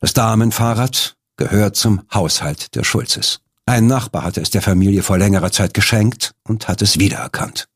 Das 0.00 0.12
Damenfahrrad 0.12 1.16
gehört 1.36 1.76
zum 1.76 2.02
Haushalt 2.12 2.74
der 2.74 2.84
Schulzes. 2.84 3.40
Ein 3.66 3.86
Nachbar 3.86 4.24
hatte 4.24 4.40
es 4.40 4.50
der 4.50 4.62
Familie 4.62 5.02
vor 5.02 5.18
längerer 5.18 5.52
Zeit 5.52 5.74
geschenkt 5.74 6.34
und 6.42 6.68
hat 6.68 6.82
es 6.82 6.98
wiedererkannt. 6.98 7.68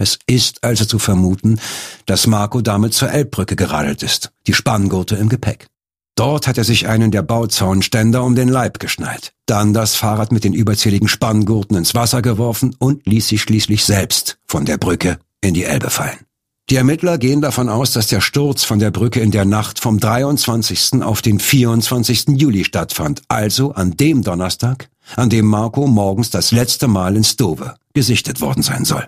Es 0.00 0.18
ist 0.26 0.64
also 0.64 0.86
zu 0.86 0.98
vermuten, 0.98 1.60
dass 2.06 2.26
Marco 2.26 2.62
damit 2.62 2.94
zur 2.94 3.10
Elbbrücke 3.10 3.54
geradelt 3.54 4.02
ist, 4.02 4.32
die 4.46 4.54
Spanngurte 4.54 5.14
im 5.16 5.28
Gepäck. 5.28 5.66
Dort 6.14 6.46
hat 6.46 6.56
er 6.56 6.64
sich 6.64 6.88
einen 6.88 7.10
der 7.10 7.20
Bauzaunständer 7.20 8.24
um 8.24 8.34
den 8.34 8.48
Leib 8.48 8.78
geschnallt, 8.78 9.34
dann 9.44 9.74
das 9.74 9.96
Fahrrad 9.96 10.32
mit 10.32 10.42
den 10.44 10.54
überzähligen 10.54 11.06
Spanngurten 11.06 11.76
ins 11.76 11.94
Wasser 11.94 12.22
geworfen 12.22 12.74
und 12.78 13.06
ließ 13.06 13.28
sich 13.28 13.42
schließlich 13.42 13.84
selbst 13.84 14.38
von 14.46 14.64
der 14.64 14.78
Brücke 14.78 15.18
in 15.42 15.52
die 15.52 15.64
Elbe 15.64 15.90
fallen. 15.90 16.20
Die 16.70 16.76
Ermittler 16.76 17.18
gehen 17.18 17.42
davon 17.42 17.68
aus, 17.68 17.92
dass 17.92 18.06
der 18.06 18.22
Sturz 18.22 18.64
von 18.64 18.78
der 18.78 18.90
Brücke 18.90 19.20
in 19.20 19.32
der 19.32 19.44
Nacht 19.44 19.80
vom 19.80 20.00
23. 20.00 21.02
auf 21.02 21.20
den 21.20 21.38
24. 21.40 22.38
Juli 22.38 22.64
stattfand, 22.64 23.20
also 23.28 23.72
an 23.72 23.98
dem 23.98 24.22
Donnerstag, 24.22 24.88
an 25.16 25.28
dem 25.28 25.44
Marco 25.44 25.86
morgens 25.86 26.30
das 26.30 26.52
letzte 26.52 26.88
Mal 26.88 27.16
in 27.16 27.24
Stove 27.24 27.74
gesichtet 27.92 28.40
worden 28.40 28.62
sein 28.62 28.86
soll. 28.86 29.06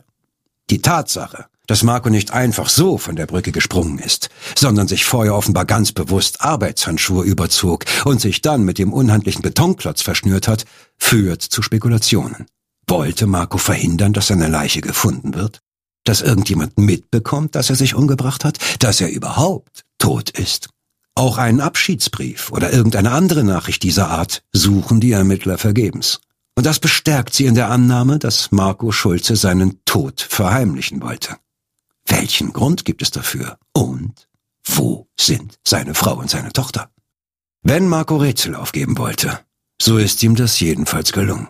Die 0.72 0.80
Tatsache, 0.80 1.44
dass 1.66 1.82
Marco 1.82 2.08
nicht 2.08 2.30
einfach 2.30 2.70
so 2.70 2.96
von 2.96 3.14
der 3.14 3.26
Brücke 3.26 3.52
gesprungen 3.52 3.98
ist, 3.98 4.30
sondern 4.56 4.88
sich 4.88 5.04
vorher 5.04 5.34
offenbar 5.34 5.66
ganz 5.66 5.92
bewusst 5.92 6.40
Arbeitshandschuhe 6.40 7.26
überzog 7.26 7.84
und 8.06 8.22
sich 8.22 8.40
dann 8.40 8.64
mit 8.64 8.78
dem 8.78 8.94
unhandlichen 8.94 9.42
Betonklotz 9.42 10.00
verschnürt 10.00 10.48
hat, 10.48 10.64
führt 10.96 11.42
zu 11.42 11.60
Spekulationen. 11.60 12.46
Wollte 12.86 13.26
Marco 13.26 13.58
verhindern, 13.58 14.14
dass 14.14 14.28
seine 14.28 14.48
Leiche 14.48 14.80
gefunden 14.80 15.34
wird? 15.34 15.60
Dass 16.04 16.22
irgendjemand 16.22 16.78
mitbekommt, 16.78 17.54
dass 17.54 17.68
er 17.68 17.76
sich 17.76 17.94
umgebracht 17.94 18.42
hat? 18.42 18.56
Dass 18.82 19.02
er 19.02 19.10
überhaupt 19.10 19.84
tot 19.98 20.30
ist? 20.30 20.70
Auch 21.14 21.36
einen 21.36 21.60
Abschiedsbrief 21.60 22.50
oder 22.50 22.72
irgendeine 22.72 23.10
andere 23.10 23.44
Nachricht 23.44 23.82
dieser 23.82 24.08
Art 24.08 24.42
suchen 24.54 25.00
die 25.00 25.12
Ermittler 25.12 25.58
vergebens. 25.58 26.22
Und 26.54 26.66
das 26.66 26.78
bestärkt 26.80 27.32
sie 27.32 27.46
in 27.46 27.54
der 27.54 27.70
Annahme, 27.70 28.18
dass 28.18 28.52
Marco 28.52 28.92
Schulze 28.92 29.36
seinen 29.36 29.82
Tod 29.84 30.20
verheimlichen 30.20 31.02
wollte. 31.02 31.36
Welchen 32.06 32.52
Grund 32.52 32.84
gibt 32.84 33.02
es 33.02 33.10
dafür? 33.10 33.58
Und 33.72 34.28
wo 34.66 35.08
sind 35.18 35.58
seine 35.66 35.94
Frau 35.94 36.16
und 36.16 36.28
seine 36.28 36.52
Tochter? 36.52 36.90
Wenn 37.62 37.88
Marco 37.88 38.16
Rätsel 38.16 38.54
aufgeben 38.54 38.98
wollte, 38.98 39.40
so 39.80 39.96
ist 39.96 40.22
ihm 40.22 40.34
das 40.34 40.60
jedenfalls 40.60 41.12
gelungen. 41.12 41.48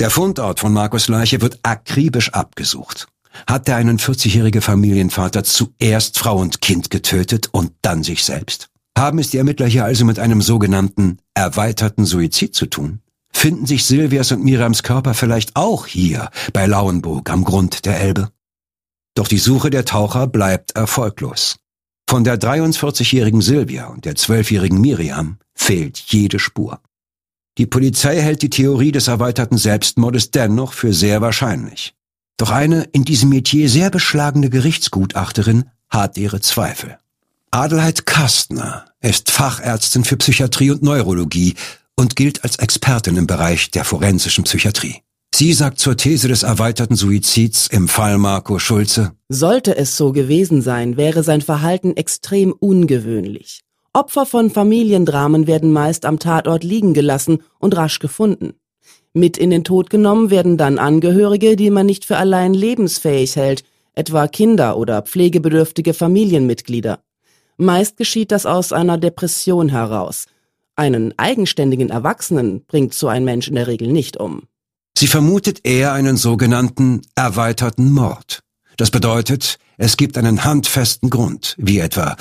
Der 0.00 0.08
Fundort 0.08 0.60
von 0.60 0.72
Markus 0.72 1.08
Leiche 1.08 1.42
wird 1.42 1.58
akribisch 1.62 2.32
abgesucht. 2.32 3.06
Hat 3.46 3.68
der 3.68 3.78
41-jährige 3.78 4.62
Familienvater 4.62 5.44
zuerst 5.44 6.18
Frau 6.18 6.38
und 6.38 6.62
Kind 6.62 6.90
getötet 6.90 7.48
und 7.52 7.72
dann 7.82 8.02
sich 8.02 8.24
selbst? 8.24 8.69
Haben 9.00 9.18
es 9.18 9.30
die 9.30 9.38
Ermittler 9.38 9.66
hier 9.66 9.86
also 9.86 10.04
mit 10.04 10.18
einem 10.18 10.42
sogenannten 10.42 11.20
erweiterten 11.32 12.04
Suizid 12.04 12.54
zu 12.54 12.66
tun? 12.66 13.00
Finden 13.32 13.64
sich 13.64 13.86
Silvias 13.86 14.30
und 14.30 14.44
Mirams 14.44 14.82
Körper 14.82 15.14
vielleicht 15.14 15.56
auch 15.56 15.86
hier 15.86 16.28
bei 16.52 16.66
Lauenburg 16.66 17.30
am 17.30 17.42
Grund 17.42 17.86
der 17.86 17.98
Elbe? 17.98 18.30
Doch 19.14 19.26
die 19.26 19.38
Suche 19.38 19.70
der 19.70 19.86
Taucher 19.86 20.26
bleibt 20.26 20.72
erfolglos. 20.72 21.56
Von 22.10 22.24
der 22.24 22.38
43-jährigen 22.38 23.40
Silvia 23.40 23.86
und 23.86 24.04
der 24.04 24.16
12-jährigen 24.16 24.78
Miriam 24.82 25.38
fehlt 25.54 25.96
jede 25.96 26.38
Spur. 26.38 26.82
Die 27.56 27.64
Polizei 27.64 28.20
hält 28.20 28.42
die 28.42 28.50
Theorie 28.50 28.92
des 28.92 29.08
erweiterten 29.08 29.56
Selbstmordes 29.56 30.30
dennoch 30.30 30.74
für 30.74 30.92
sehr 30.92 31.22
wahrscheinlich. 31.22 31.94
Doch 32.36 32.50
eine 32.50 32.82
in 32.92 33.06
diesem 33.06 33.30
Metier 33.30 33.70
sehr 33.70 33.88
beschlagene 33.88 34.50
Gerichtsgutachterin 34.50 35.70
hat 35.88 36.18
ihre 36.18 36.42
Zweifel. 36.42 36.98
Adelheid 37.52 38.06
Kastner 38.06 38.84
ist 39.00 39.28
Fachärztin 39.28 40.04
für 40.04 40.16
Psychiatrie 40.16 40.70
und 40.70 40.84
Neurologie 40.84 41.54
und 41.96 42.14
gilt 42.14 42.44
als 42.44 42.60
Expertin 42.60 43.16
im 43.16 43.26
Bereich 43.26 43.72
der 43.72 43.84
forensischen 43.84 44.44
Psychiatrie. 44.44 44.98
Sie 45.34 45.52
sagt 45.52 45.80
zur 45.80 45.96
These 45.96 46.28
des 46.28 46.44
erweiterten 46.44 46.94
Suizids 46.94 47.66
im 47.66 47.88
Fall 47.88 48.18
Marco 48.18 48.60
Schulze. 48.60 49.14
Sollte 49.28 49.76
es 49.76 49.96
so 49.96 50.12
gewesen 50.12 50.62
sein, 50.62 50.96
wäre 50.96 51.24
sein 51.24 51.40
Verhalten 51.40 51.96
extrem 51.96 52.52
ungewöhnlich. 52.52 53.62
Opfer 53.92 54.26
von 54.26 54.50
Familiendramen 54.50 55.48
werden 55.48 55.72
meist 55.72 56.04
am 56.04 56.20
Tatort 56.20 56.62
liegen 56.62 56.94
gelassen 56.94 57.42
und 57.58 57.76
rasch 57.76 57.98
gefunden. 57.98 58.54
Mit 59.12 59.36
in 59.36 59.50
den 59.50 59.64
Tod 59.64 59.90
genommen 59.90 60.30
werden 60.30 60.56
dann 60.56 60.78
Angehörige, 60.78 61.56
die 61.56 61.70
man 61.70 61.86
nicht 61.86 62.04
für 62.04 62.16
allein 62.16 62.54
lebensfähig 62.54 63.34
hält, 63.34 63.64
etwa 63.94 64.28
Kinder 64.28 64.76
oder 64.76 65.02
pflegebedürftige 65.02 65.94
Familienmitglieder. 65.94 67.00
Meist 67.60 67.98
geschieht 67.98 68.32
das 68.32 68.46
aus 68.46 68.72
einer 68.72 68.96
Depression 68.96 69.68
heraus. 69.68 70.24
Einen 70.76 71.12
eigenständigen 71.18 71.90
Erwachsenen 71.90 72.64
bringt 72.64 72.94
so 72.94 73.06
ein 73.06 73.22
Mensch 73.22 73.48
in 73.48 73.54
der 73.54 73.66
Regel 73.66 73.88
nicht 73.88 74.16
um. 74.16 74.44
Sie 74.96 75.06
vermutet 75.06 75.60
eher 75.64 75.92
einen 75.92 76.16
sogenannten 76.16 77.02
erweiterten 77.14 77.92
Mord. 77.92 78.42
Das 78.78 78.90
bedeutet, 78.90 79.58
es 79.76 79.98
gibt 79.98 80.16
einen 80.16 80.44
handfesten 80.44 81.10
Grund, 81.10 81.54
wie 81.58 81.80
etwa, 81.80 82.16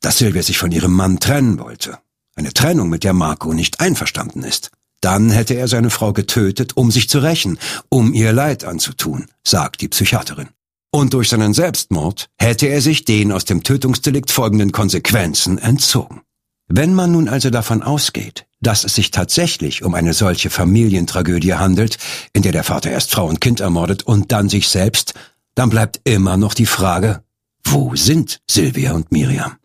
dass 0.00 0.18
Silvia 0.18 0.42
sich 0.42 0.58
von 0.58 0.72
ihrem 0.72 0.92
Mann 0.92 1.20
trennen 1.20 1.60
wollte. 1.60 1.98
Eine 2.34 2.52
Trennung, 2.52 2.88
mit 2.88 3.04
der 3.04 3.12
Marco 3.12 3.52
nicht 3.52 3.78
einverstanden 3.78 4.42
ist. 4.42 4.72
Dann 5.00 5.30
hätte 5.30 5.54
er 5.54 5.68
seine 5.68 5.90
Frau 5.90 6.12
getötet, 6.12 6.76
um 6.76 6.90
sich 6.90 7.08
zu 7.08 7.20
rächen, 7.20 7.60
um 7.90 8.12
ihr 8.12 8.32
Leid 8.32 8.64
anzutun, 8.64 9.26
sagt 9.44 9.82
die 9.82 9.88
Psychiaterin. 9.88 10.48
Und 10.92 11.14
durch 11.14 11.28
seinen 11.28 11.54
Selbstmord 11.54 12.26
hätte 12.36 12.66
er 12.66 12.80
sich 12.80 13.04
den 13.04 13.30
aus 13.30 13.44
dem 13.44 13.62
Tötungsdelikt 13.62 14.30
folgenden 14.30 14.72
Konsequenzen 14.72 15.58
entzogen. 15.58 16.22
Wenn 16.66 16.94
man 16.94 17.12
nun 17.12 17.28
also 17.28 17.50
davon 17.50 17.82
ausgeht, 17.82 18.46
dass 18.60 18.84
es 18.84 18.94
sich 18.94 19.10
tatsächlich 19.10 19.82
um 19.82 19.94
eine 19.94 20.14
solche 20.14 20.50
Familientragödie 20.50 21.54
handelt, 21.54 21.98
in 22.32 22.42
der 22.42 22.52
der 22.52 22.64
Vater 22.64 22.90
erst 22.90 23.10
Frau 23.10 23.26
und 23.26 23.40
Kind 23.40 23.60
ermordet 23.60 24.02
und 24.04 24.30
dann 24.32 24.48
sich 24.48 24.68
selbst, 24.68 25.14
dann 25.54 25.70
bleibt 25.70 26.00
immer 26.04 26.36
noch 26.36 26.54
die 26.54 26.66
Frage, 26.66 27.22
wo 27.64 27.94
sind 27.96 28.40
Silvia 28.48 28.92
und 28.92 29.12
Miriam? 29.12 29.56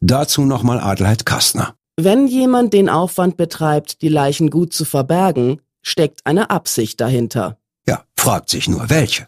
Dazu 0.00 0.42
nochmal 0.42 0.80
Adelheid 0.80 1.24
Kastner. 1.24 1.74
Wenn 1.96 2.26
jemand 2.26 2.72
den 2.72 2.88
Aufwand 2.88 3.36
betreibt, 3.36 4.02
die 4.02 4.08
Leichen 4.08 4.50
gut 4.50 4.72
zu 4.72 4.84
verbergen, 4.84 5.60
steckt 5.82 6.26
eine 6.26 6.50
Absicht 6.50 7.00
dahinter. 7.00 7.58
Ja, 7.86 8.04
fragt 8.16 8.50
sich 8.50 8.68
nur 8.68 8.90
welche. 8.90 9.26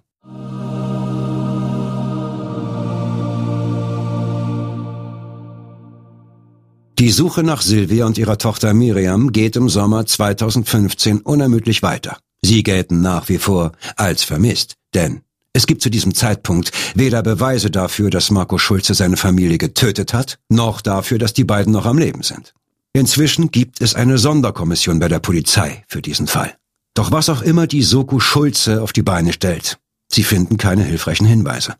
Die 6.99 7.11
Suche 7.11 7.43
nach 7.43 7.61
Silvia 7.61 8.07
und 8.07 8.17
ihrer 8.17 8.39
Tochter 8.39 8.73
Miriam 8.73 9.31
geht 9.31 9.57
im 9.57 9.69
Sommer 9.69 10.07
2015 10.07 11.21
unermüdlich 11.21 11.83
weiter. 11.83 12.17
Sie 12.41 12.63
gelten 12.63 13.03
nach 13.03 13.29
wie 13.29 13.37
vor 13.37 13.73
als 13.97 14.25
vermisst, 14.25 14.77
denn 14.95 15.21
Es 15.53 15.67
gibt 15.67 15.83
zu 15.83 15.91
diesem 15.91 16.15
Zeitpunkt 16.15 16.71
weder 16.95 17.23
Beweise 17.23 17.71
dafür, 17.71 18.09
dass 18.09 18.31
Marco 18.31 18.57
Schulze 18.57 18.95
seine 18.95 19.19
Familie 19.19 19.59
getötet 19.59 20.15
hat, 20.15 20.39
noch 20.49 20.81
dafür, 20.81 21.19
dass 21.19 21.35
die 21.35 21.45
beiden 21.45 21.73
noch 21.73 21.85
am 21.85 21.99
Leben 21.99 22.23
sind. 22.23 22.55
Inzwischen 22.95 23.51
gibt 23.51 23.83
es 23.83 23.95
eine 23.95 24.17
Sonderkommission 24.17 24.99
bei 24.99 25.09
der 25.09 25.19
Polizei 25.19 25.85
für 25.89 26.01
diesen 26.01 26.27
Fall. 26.27 26.57
Doch 26.95 27.13
was 27.13 27.29
auch 27.29 27.43
immer 27.43 27.67
die 27.67 27.83
Soko 27.83 28.21
Schulze 28.21 28.83
auf 28.83 28.95
die 28.95 29.03
Beine 29.03 29.35
stellt, 29.35 29.79
sie 30.11 30.25
finden 30.25 30.57
keine 30.57 30.85
hilfreichen 30.85 31.27
Hinweise. 31.27 31.75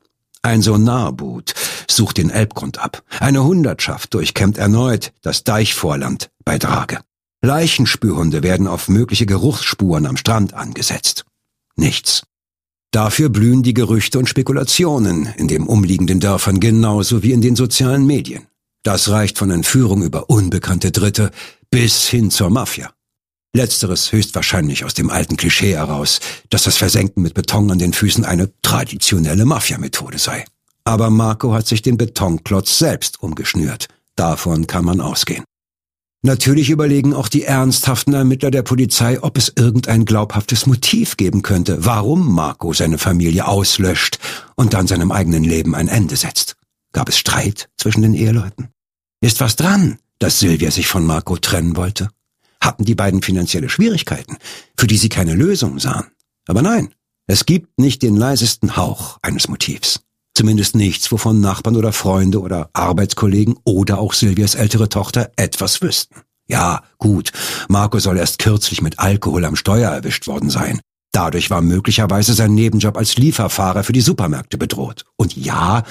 Ein 0.47 0.63
Sonarboot 0.63 1.55
sucht 1.91 2.19
den 2.19 2.31
Elbgrund 2.31 2.79
ab. 2.79 3.03
Eine 3.19 3.43
Hundertschaft 3.43 4.15
durchkämmt 4.15 4.59
erneut 4.59 5.13
das 5.21 5.43
Deichvorland 5.43 6.31
bei 6.45 6.57
Drage. 6.57 7.01
Leichenspürhunde 7.43 8.45
werden 8.45 8.69
auf 8.69 8.89
mögliche 8.89 9.27
Geruchsspuren 9.27 10.07
am 10.07 10.17
Strand 10.17 10.55
angesetzt. 10.55 11.25
Nichts. 11.75 12.23
Dafür 12.93 13.29
blühen 13.29 13.65
die 13.65 13.75
Gerüchte 13.75 14.21
und 14.21 14.29
Spekulationen 14.29 15.27
in 15.37 15.49
den 15.49 15.65
umliegenden 15.65 16.21
Dörfern 16.21 16.61
genauso 16.61 17.25
wie 17.25 17.33
in 17.33 17.41
den 17.41 17.57
sozialen 17.57 18.07
Medien. 18.07 18.47
Das 18.85 19.09
reicht 19.09 19.39
von 19.39 19.51
Entführung 19.51 20.05
über 20.05 20.31
unbekannte 20.31 20.93
Dritte 20.93 21.33
bis 21.71 22.07
hin 22.07 22.31
zur 22.31 22.51
Mafia. 22.51 22.96
Letzteres 23.57 24.13
höchstwahrscheinlich 24.13 24.85
aus 24.85 24.95
dem 24.95 25.11
alten 25.11 25.37
Klischee 25.37 25.75
heraus, 25.75 26.21
dass 26.51 26.65
das 26.65 26.77
Versenken 26.77 27.23
mit 27.23 27.35
Beton 27.35 27.71
an 27.71 27.79
den 27.79 27.93
Füßen 27.93 28.25
eine 28.25 28.53
traditionelle 28.63 29.45
Mafia-Methode 29.45 30.19
sei. 30.19 30.45
Aber 30.85 31.11
Marco 31.11 31.53
hat 31.53 31.67
sich 31.67 31.83
den 31.83 31.97
Betonklotz 31.97 32.79
selbst 32.79 33.23
umgeschnürt. 33.23 33.89
Davon 34.15 34.67
kann 34.67 34.85
man 34.85 35.01
ausgehen. 35.01 35.45
Natürlich 36.23 36.71
überlegen 36.71 37.15
auch 37.15 37.29
die 37.29 37.45
ernsthaften 37.45 38.15
Ermittler 38.15 38.51
der 38.51 38.63
Polizei, 38.63 39.23
ob 39.23 39.37
es 39.39 39.53
irgendein 39.55 40.05
glaubhaftes 40.05 40.67
Motiv 40.67 41.17
geben 41.17 41.43
könnte, 41.43 41.85
warum 41.85 42.35
Marco 42.35 42.73
seine 42.73 42.99
Familie 42.99 43.47
auslöscht 43.47 44.19
und 44.57 44.75
dann 44.75 44.87
seinem 44.87 45.13
eigenen 45.13 45.45
Leben 45.45 45.75
ein 45.75 45.89
Ende 45.89 46.17
setzt. 46.17 46.57
Gab 46.93 47.09
es 47.09 47.19
Streit 47.19 47.69
zwischen 47.77 48.03
den 48.03 48.15
Eheleuten? 48.15 48.69
Ist 49.21 49.41
was 49.41 49.57
dran, 49.57 49.99
dass 50.19 50.41
Silvia 50.41 50.71
sich 50.71 50.89
von 50.89 51.07
Marco 51.07 51.37
trennen 51.37 51.77
wollte? 51.77 52.09
Hatten 52.61 52.85
die 52.85 52.95
beiden 52.95 53.23
finanzielle 53.23 53.69
Schwierigkeiten, 53.69 54.37
für 54.79 54.87
die 54.87 54.97
sie 54.97 55.09
keine 55.09 55.35
Lösung 55.35 55.79
sahen? 55.79 56.07
Aber 56.49 56.63
nein, 56.63 56.95
es 57.27 57.47
gibt 57.47 57.79
nicht 57.79 58.03
den 58.03 58.17
leisesten 58.17 58.77
Hauch 58.77 59.19
eines 59.23 59.49
Motivs. 59.49 60.01
Zumindest 60.35 60.77
nichts, 60.77 61.11
wovon 61.11 61.41
Nachbarn 61.41 61.77
oder 61.77 61.93
Freunde 61.93 62.41
oder 62.41 62.71
Arbeitskollegen 62.73 63.57
oder 63.65 63.99
auch 63.99 64.13
Silvias 64.13 64.55
ältere 64.55 64.89
Tochter 64.89 65.31
etwas 65.37 65.81
wüssten. 65.81 66.23
Ja, 66.47 66.83
gut, 66.99 67.33
Marco 67.69 67.99
soll 67.99 68.19
erst 68.19 68.39
kürzlich 68.39 68.83
mit 68.83 68.99
Alkohol 68.99 69.45
am 69.45 69.57
Steuer 69.57 69.91
erwischt 69.91 70.27
worden 70.27 70.51
sein. 70.51 70.81
Dadurch 71.11 71.51
war 71.51 71.63
möglicherweise 71.63 72.35
sein 72.35 72.55
Nebenjob 72.55 72.97
als 72.97 73.17
Lieferfahrer 73.17 73.83
für 73.83 73.95
die 73.95 74.03
Supermärkte 74.03 74.59
bedroht. 74.59 75.05
Und 75.17 75.35
ja, 75.35 75.83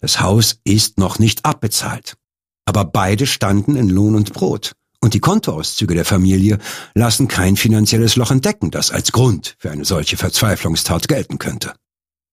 das 0.00 0.20
Haus 0.20 0.60
ist 0.64 0.98
noch 0.98 1.18
nicht 1.18 1.44
abbezahlt. 1.44 2.16
Aber 2.66 2.84
beide 2.84 3.26
standen 3.26 3.74
in 3.76 3.88
Lohn 3.88 4.14
und 4.14 4.34
Brot. 4.34 4.74
Und 5.00 5.14
die 5.14 5.20
Kontoauszüge 5.20 5.94
der 5.94 6.04
Familie 6.04 6.58
lassen 6.94 7.28
kein 7.28 7.56
finanzielles 7.56 8.16
Loch 8.16 8.30
entdecken, 8.30 8.70
das 8.70 8.90
als 8.90 9.12
Grund 9.12 9.54
für 9.58 9.70
eine 9.70 9.84
solche 9.84 10.16
Verzweiflungstat 10.16 11.06
gelten 11.06 11.38
könnte. 11.38 11.72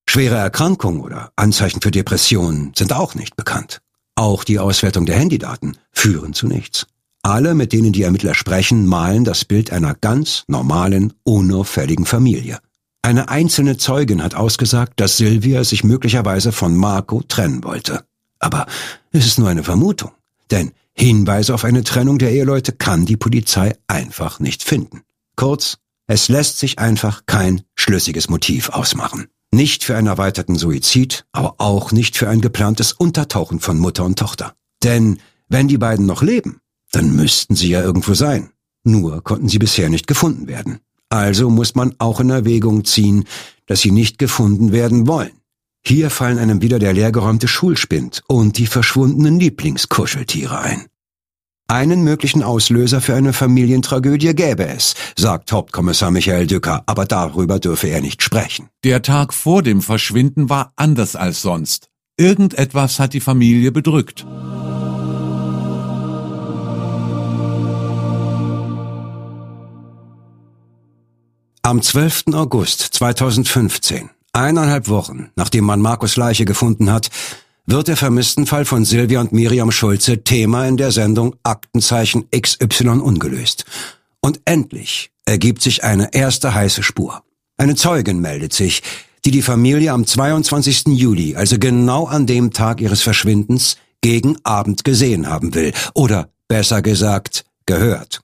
Schwere 0.09 0.35
Erkrankungen 0.35 1.01
oder 1.01 1.31
Anzeichen 1.35 1.81
für 1.81 1.91
Depressionen 1.91 2.71
sind 2.75 2.93
auch 2.93 3.15
nicht 3.15 3.35
bekannt. 3.35 3.81
Auch 4.15 4.43
die 4.43 4.59
Auswertung 4.59 5.05
der 5.05 5.17
Handydaten 5.17 5.77
führen 5.91 6.33
zu 6.33 6.47
nichts. 6.47 6.87
Alle, 7.21 7.55
mit 7.55 7.73
denen 7.73 7.91
die 7.91 8.03
Ermittler 8.03 8.35
sprechen, 8.35 8.85
malen 8.85 9.23
das 9.23 9.45
Bild 9.45 9.71
einer 9.71 9.95
ganz 9.95 10.43
normalen, 10.47 11.13
unauffälligen 11.23 12.05
Familie. 12.05 12.59
Eine 13.01 13.29
einzelne 13.29 13.77
Zeugin 13.77 14.23
hat 14.23 14.35
ausgesagt, 14.35 14.99
dass 14.99 15.17
Silvia 15.17 15.63
sich 15.63 15.83
möglicherweise 15.83 16.51
von 16.51 16.75
Marco 16.75 17.21
trennen 17.21 17.63
wollte. 17.63 18.05
Aber 18.39 18.67
es 19.11 19.25
ist 19.25 19.39
nur 19.39 19.49
eine 19.49 19.63
Vermutung, 19.63 20.11
denn 20.49 20.71
Hinweise 20.97 21.53
auf 21.53 21.65
eine 21.65 21.83
Trennung 21.83 22.17
der 22.17 22.31
Eheleute 22.31 22.71
kann 22.71 23.05
die 23.05 23.17
Polizei 23.17 23.75
einfach 23.87 24.39
nicht 24.39 24.63
finden. 24.63 25.01
Kurz, 25.35 25.77
es 26.07 26.29
lässt 26.29 26.57
sich 26.57 26.79
einfach 26.79 27.23
kein 27.25 27.61
schlüssiges 27.75 28.29
Motiv 28.29 28.69
ausmachen. 28.69 29.27
Nicht 29.51 29.83
für 29.83 29.97
einen 29.97 30.07
erweiterten 30.07 30.55
Suizid, 30.55 31.25
aber 31.31 31.55
auch 31.57 31.91
nicht 31.91 32.17
für 32.17 32.29
ein 32.29 32.41
geplantes 32.41 32.93
Untertauchen 32.93 33.59
von 33.59 33.77
Mutter 33.77 34.05
und 34.05 34.19
Tochter. 34.19 34.53
Denn 34.83 35.19
wenn 35.49 35.67
die 35.67 35.77
beiden 35.77 36.05
noch 36.05 36.21
leben, 36.21 36.59
dann 36.91 37.15
müssten 37.15 37.55
sie 37.55 37.69
ja 37.69 37.81
irgendwo 37.81 38.13
sein. 38.13 38.51
Nur 38.83 39.23
konnten 39.23 39.49
sie 39.49 39.59
bisher 39.59 39.89
nicht 39.89 40.07
gefunden 40.07 40.47
werden. 40.47 40.79
Also 41.09 41.49
muss 41.49 41.75
man 41.75 41.95
auch 41.97 42.19
in 42.19 42.29
Erwägung 42.29 42.85
ziehen, 42.85 43.25
dass 43.65 43.81
sie 43.81 43.91
nicht 43.91 44.17
gefunden 44.17 44.71
werden 44.71 45.07
wollen. 45.07 45.31
Hier 45.87 46.09
fallen 46.09 46.39
einem 46.39 46.63
wieder 46.63 46.79
der 46.79 46.93
leergeräumte 46.93 47.47
Schulspind 47.47 48.23
und 48.27 48.57
die 48.57 48.65
verschwundenen 48.65 49.39
Lieblingskuscheltiere 49.39 50.59
ein. 50.59 50.87
Einen 51.67 52.03
möglichen 52.03 52.41
Auslöser 52.41 53.01
für 53.01 53.13
eine 53.13 53.33
Familientragödie 53.33 54.33
gäbe 54.33 54.67
es, 54.67 54.95
sagt 55.15 55.51
Hauptkommissar 55.51 56.09
Michael 56.09 56.47
Dücker, 56.47 56.83
aber 56.87 57.05
darüber 57.05 57.59
dürfe 57.59 57.87
er 57.87 58.01
nicht 58.01 58.23
sprechen. 58.23 58.69
Der 58.83 59.03
Tag 59.03 59.31
vor 59.31 59.61
dem 59.61 59.81
Verschwinden 59.81 60.49
war 60.49 60.73
anders 60.75 61.15
als 61.15 61.43
sonst. 61.43 61.89
Irgendetwas 62.17 62.99
hat 62.99 63.13
die 63.13 63.19
Familie 63.19 63.71
bedrückt. 63.71 64.25
Am 71.61 71.81
12. 71.81 72.25
August 72.33 72.81
2015, 72.81 74.11
eineinhalb 74.35 74.89
Wochen 74.89 75.29
nachdem 75.35 75.65
man 75.65 75.81
Markus 75.81 76.17
Leiche 76.17 76.45
gefunden 76.45 76.91
hat, 76.91 77.09
wird 77.65 77.87
der 77.87 77.97
Vermisstenfall 77.97 78.65
von 78.65 78.85
Silvia 78.85 79.21
und 79.21 79.31
Miriam 79.31 79.71
Schulze 79.71 80.23
Thema 80.23 80.67
in 80.67 80.77
der 80.77 80.91
Sendung 80.91 81.35
Aktenzeichen 81.43 82.25
XY 82.29 82.99
ungelöst. 82.99 83.65
Und 84.21 84.41
endlich 84.45 85.11
ergibt 85.25 85.61
sich 85.61 85.83
eine 85.83 86.13
erste 86.13 86.53
heiße 86.53 86.83
Spur. 86.83 87.23
Eine 87.57 87.75
Zeugin 87.75 88.19
meldet 88.19 88.53
sich, 88.53 88.83
die 89.23 89.31
die 89.31 89.41
Familie 89.41 89.91
am 89.91 90.05
22. 90.05 90.87
Juli, 90.87 91.35
also 91.35 91.57
genau 91.57 92.05
an 92.05 92.27
dem 92.27 92.51
Tag 92.51 92.81
ihres 92.81 93.01
Verschwindens, 93.01 93.77
gegen 94.01 94.37
Abend 94.43 94.83
gesehen 94.83 95.27
haben 95.27 95.55
will. 95.55 95.73
Oder 95.95 96.29
besser 96.47 96.83
gesagt, 96.83 97.45
gehört. 97.65 98.21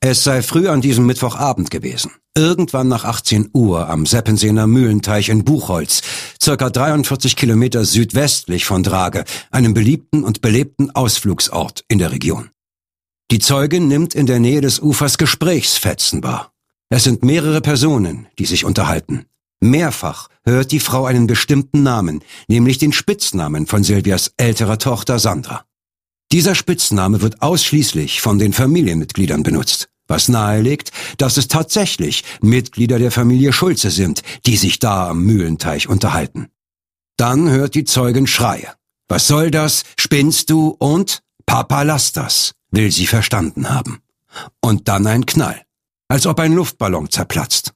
Es 0.00 0.24
sei 0.24 0.42
früh 0.42 0.68
an 0.68 0.82
diesem 0.82 1.06
Mittwochabend 1.06 1.70
gewesen. 1.70 2.10
Irgendwann 2.34 2.88
nach 2.88 3.04
18 3.04 3.50
Uhr 3.52 3.90
am 3.90 4.06
Seppenseener 4.06 4.66
Mühlenteich 4.66 5.28
in 5.28 5.44
Buchholz, 5.44 6.00
circa 6.42 6.70
43 6.70 7.36
Kilometer 7.36 7.84
südwestlich 7.84 8.64
von 8.64 8.82
Drage, 8.82 9.24
einem 9.50 9.74
beliebten 9.74 10.24
und 10.24 10.40
belebten 10.40 10.90
Ausflugsort 10.94 11.84
in 11.88 11.98
der 11.98 12.10
Region. 12.10 12.48
Die 13.30 13.38
Zeugin 13.38 13.86
nimmt 13.86 14.14
in 14.14 14.24
der 14.24 14.40
Nähe 14.40 14.62
des 14.62 14.80
Ufers 14.80 15.18
Gesprächsfetzen 15.18 16.22
wahr. 16.22 16.52
Es 16.88 17.04
sind 17.04 17.22
mehrere 17.22 17.60
Personen, 17.60 18.28
die 18.38 18.46
sich 18.46 18.64
unterhalten. 18.64 19.26
Mehrfach 19.60 20.28
hört 20.42 20.72
die 20.72 20.80
Frau 20.80 21.04
einen 21.04 21.26
bestimmten 21.26 21.82
Namen, 21.82 22.24
nämlich 22.48 22.78
den 22.78 22.94
Spitznamen 22.94 23.66
von 23.66 23.84
Silvias 23.84 24.32
älterer 24.38 24.78
Tochter 24.78 25.18
Sandra. 25.18 25.66
Dieser 26.32 26.54
Spitzname 26.54 27.20
wird 27.20 27.42
ausschließlich 27.42 28.22
von 28.22 28.38
den 28.38 28.54
Familienmitgliedern 28.54 29.42
benutzt 29.42 29.91
was 30.12 30.28
nahelegt, 30.28 30.92
dass 31.16 31.38
es 31.38 31.48
tatsächlich 31.48 32.22
Mitglieder 32.42 32.98
der 32.98 33.10
Familie 33.10 33.52
Schulze 33.52 33.90
sind, 33.90 34.22
die 34.46 34.58
sich 34.58 34.78
da 34.78 35.08
am 35.08 35.24
Mühlenteich 35.24 35.88
unterhalten. 35.88 36.48
Dann 37.16 37.48
hört 37.48 37.74
die 37.74 37.84
Zeugin 37.84 38.26
Schreie. 38.26 38.68
Was 39.08 39.26
soll 39.26 39.50
das? 39.50 39.84
Spinnst 39.98 40.50
du? 40.50 40.76
Und? 40.78 41.22
Papa, 41.46 41.82
lass 41.82 42.12
das, 42.12 42.52
will 42.70 42.92
sie 42.92 43.06
verstanden 43.06 43.70
haben. 43.70 44.00
Und 44.60 44.86
dann 44.88 45.06
ein 45.06 45.24
Knall, 45.24 45.62
als 46.08 46.26
ob 46.26 46.38
ein 46.40 46.52
Luftballon 46.52 47.10
zerplatzt. 47.10 47.72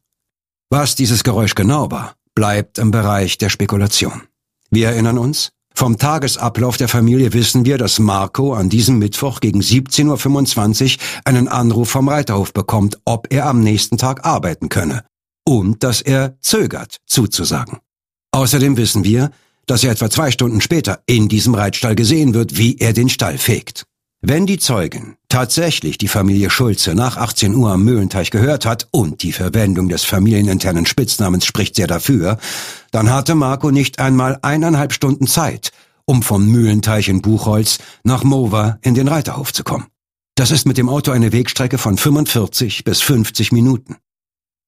Was 0.68 0.94
dieses 0.94 1.24
Geräusch 1.24 1.54
genau 1.54 1.90
war, 1.90 2.16
bleibt 2.34 2.78
im 2.78 2.90
Bereich 2.90 3.38
der 3.38 3.48
Spekulation. 3.48 4.22
Wir 4.70 4.88
erinnern 4.88 5.16
uns, 5.16 5.52
vom 5.78 5.98
Tagesablauf 5.98 6.78
der 6.78 6.88
Familie 6.88 7.34
wissen 7.34 7.66
wir, 7.66 7.76
dass 7.76 7.98
Marco 7.98 8.54
an 8.54 8.70
diesem 8.70 8.98
Mittwoch 8.98 9.40
gegen 9.40 9.60
17.25 9.60 10.96
Uhr 10.96 11.02
einen 11.26 11.48
Anruf 11.48 11.90
vom 11.90 12.08
Reiterhof 12.08 12.54
bekommt, 12.54 12.98
ob 13.04 13.30
er 13.30 13.44
am 13.44 13.60
nächsten 13.60 13.98
Tag 13.98 14.24
arbeiten 14.24 14.70
könne. 14.70 15.04
Und 15.46 15.84
dass 15.84 16.00
er 16.00 16.38
zögert, 16.40 16.96
zuzusagen. 17.06 17.78
Außerdem 18.32 18.78
wissen 18.78 19.04
wir, 19.04 19.30
dass 19.66 19.84
er 19.84 19.92
etwa 19.92 20.08
zwei 20.08 20.30
Stunden 20.30 20.62
später 20.62 21.02
in 21.04 21.28
diesem 21.28 21.54
Reitstall 21.54 21.94
gesehen 21.94 22.32
wird, 22.32 22.56
wie 22.56 22.78
er 22.78 22.94
den 22.94 23.10
Stall 23.10 23.36
fegt. 23.36 23.84
Wenn 24.22 24.46
die 24.46 24.58
Zeugin 24.58 25.16
tatsächlich 25.36 25.98
die 25.98 26.08
Familie 26.08 26.48
Schulze 26.48 26.94
nach 26.94 27.18
18 27.18 27.54
Uhr 27.54 27.70
am 27.70 27.84
Mühlenteich 27.84 28.30
gehört 28.30 28.64
hat 28.64 28.88
und 28.90 29.22
die 29.22 29.32
Verwendung 29.32 29.90
des 29.90 30.02
familieninternen 30.02 30.86
Spitznamens 30.86 31.44
spricht 31.44 31.76
sehr 31.76 31.86
dafür, 31.86 32.38
dann 32.90 33.10
hatte 33.10 33.34
Marco 33.34 33.70
nicht 33.70 33.98
einmal 33.98 34.38
eineinhalb 34.40 34.94
Stunden 34.94 35.26
Zeit, 35.26 35.72
um 36.06 36.22
vom 36.22 36.46
Mühlenteich 36.46 37.10
in 37.10 37.20
Buchholz 37.20 37.80
nach 38.02 38.24
Mova 38.24 38.78
in 38.80 38.94
den 38.94 39.08
Reiterhof 39.08 39.52
zu 39.52 39.62
kommen. 39.62 39.88
Das 40.36 40.50
ist 40.50 40.64
mit 40.64 40.78
dem 40.78 40.88
Auto 40.88 41.10
eine 41.10 41.32
Wegstrecke 41.32 41.76
von 41.76 41.98
45 41.98 42.84
bis 42.84 43.02
50 43.02 43.52
Minuten. 43.52 43.96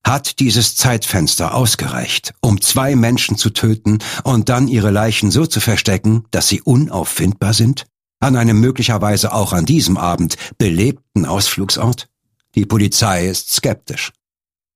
Hat 0.04 0.38
dieses 0.38 0.76
Zeitfenster 0.76 1.54
ausgereicht, 1.54 2.34
um 2.42 2.60
zwei 2.60 2.94
Menschen 2.94 3.38
zu 3.38 3.48
töten 3.48 4.00
und 4.22 4.50
dann 4.50 4.68
ihre 4.68 4.90
Leichen 4.90 5.30
so 5.30 5.46
zu 5.46 5.60
verstecken, 5.60 6.26
dass 6.30 6.48
sie 6.48 6.60
unauffindbar 6.60 7.54
sind? 7.54 7.86
An 8.20 8.36
einem 8.36 8.60
möglicherweise 8.60 9.32
auch 9.32 9.52
an 9.52 9.64
diesem 9.64 9.96
Abend 9.96 10.36
belebten 10.58 11.24
Ausflugsort? 11.24 12.08
Die 12.54 12.66
Polizei 12.66 13.28
ist 13.28 13.54
skeptisch. 13.54 14.12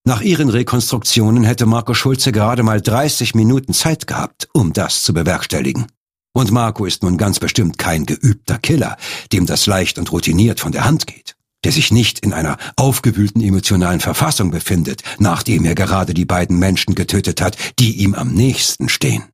Nach 0.04 0.20
ihren 0.20 0.48
Rekonstruktionen 0.48 1.44
hätte 1.44 1.66
Marco 1.66 1.94
Schulze 1.94 2.32
gerade 2.32 2.62
mal 2.62 2.80
30 2.80 3.34
Minuten 3.34 3.72
Zeit 3.72 4.06
gehabt, 4.06 4.48
um 4.52 4.72
das 4.72 5.02
zu 5.02 5.14
bewerkstelligen. 5.14 5.86
Und 6.32 6.50
Marco 6.50 6.86
ist 6.86 7.02
nun 7.02 7.18
ganz 7.18 7.40
bestimmt 7.40 7.78
kein 7.78 8.06
geübter 8.06 8.58
Killer, 8.58 8.96
dem 9.32 9.46
das 9.46 9.66
leicht 9.66 9.98
und 9.98 10.10
routiniert 10.12 10.60
von 10.60 10.72
der 10.72 10.84
Hand 10.84 11.06
geht, 11.06 11.36
der 11.64 11.72
sich 11.72 11.92
nicht 11.92 12.20
in 12.20 12.32
einer 12.32 12.56
aufgewühlten 12.76 13.42
emotionalen 13.42 14.00
Verfassung 14.00 14.50
befindet, 14.50 15.02
nachdem 15.18 15.64
er 15.64 15.74
gerade 15.74 16.14
die 16.14 16.24
beiden 16.24 16.58
Menschen 16.58 16.94
getötet 16.94 17.40
hat, 17.40 17.56
die 17.78 17.98
ihm 17.98 18.14
am 18.14 18.32
nächsten 18.32 18.88
stehen. 18.88 19.24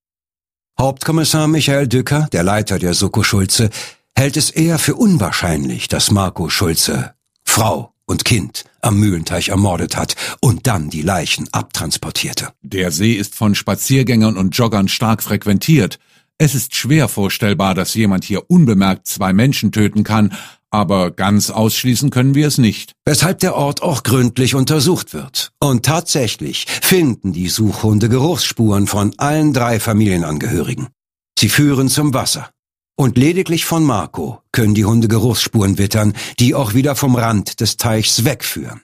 Hauptkommissar 0.79 1.49
Michael 1.49 1.88
Dücker, 1.88 2.29
der 2.33 2.42
Leiter 2.42 2.79
der 2.79 2.94
Soko 2.94 3.23
Schulze, 3.23 3.71
hält 4.18 4.37
es 4.37 4.50
eher 4.50 4.81
für 4.81 4.96
unwahrscheinlich, 4.96 5.87
dass 5.87 6.11
Marco 6.11 6.48
Schulze 6.48 7.14
Frau 7.44 7.92
und 8.04 8.24
Kind 8.24 8.64
am 8.83 8.98
Mühlenteich 8.98 9.50
ermordet 9.50 9.96
hat 9.96 10.16
und 10.40 10.66
dann 10.66 10.90
die 10.90 11.02
Leichen 11.02 11.48
abtransportierte. 11.52 12.48
Der 12.62 12.90
See 12.90 13.12
ist 13.12 13.37
von 13.37 13.54
Spaziergängern 13.54 14.37
und 14.37 14.57
Joggern 14.59 14.88
stark 14.88 15.22
frequentiert. 15.22 16.00
Es 16.37 16.57
ist 16.57 16.74
schwer 16.74 17.07
vorstellbar, 17.07 17.76
dass 17.76 17.94
jemand 17.94 18.24
hier 18.24 18.50
unbemerkt 18.50 19.07
zwei 19.07 19.33
Menschen 19.33 19.70
töten 19.70 20.02
kann, 20.02 20.33
aber 20.70 21.12
ganz 21.12 21.50
ausschließen 21.50 22.11
können 22.11 22.35
wir 22.35 22.48
es 22.48 22.59
nicht. 22.59 22.94
Weshalb 23.04 23.38
der 23.38 23.54
Ort 23.54 23.83
auch 23.83 24.02
gründlich 24.02 24.57
untersucht 24.57 25.14
wird. 25.14 25.52
Und 25.61 25.87
tatsächlich 25.87 26.66
finden 26.83 27.33
die 27.33 27.48
Suchhunde 27.48 28.09
Geruchsspuren 28.09 28.88
von 28.88 29.14
allen 29.16 29.52
drei 29.52 29.78
Familienangehörigen. 29.78 30.88
Sie 31.38 31.48
führen 31.48 31.88
zum 31.88 32.14
Wasser. 32.14 32.50
Und 33.00 33.16
lediglich 33.16 33.64
von 33.64 33.84
Marco 33.84 34.42
können 34.50 34.74
die 34.74 34.84
Hunde 34.84 35.06
Geruchsspuren 35.06 35.78
wittern, 35.78 36.14
die 36.40 36.56
auch 36.56 36.74
wieder 36.74 36.96
vom 36.96 37.14
Rand 37.14 37.61
des 37.61 37.76
Teichs 37.76 38.24
wegführen. 38.24 38.80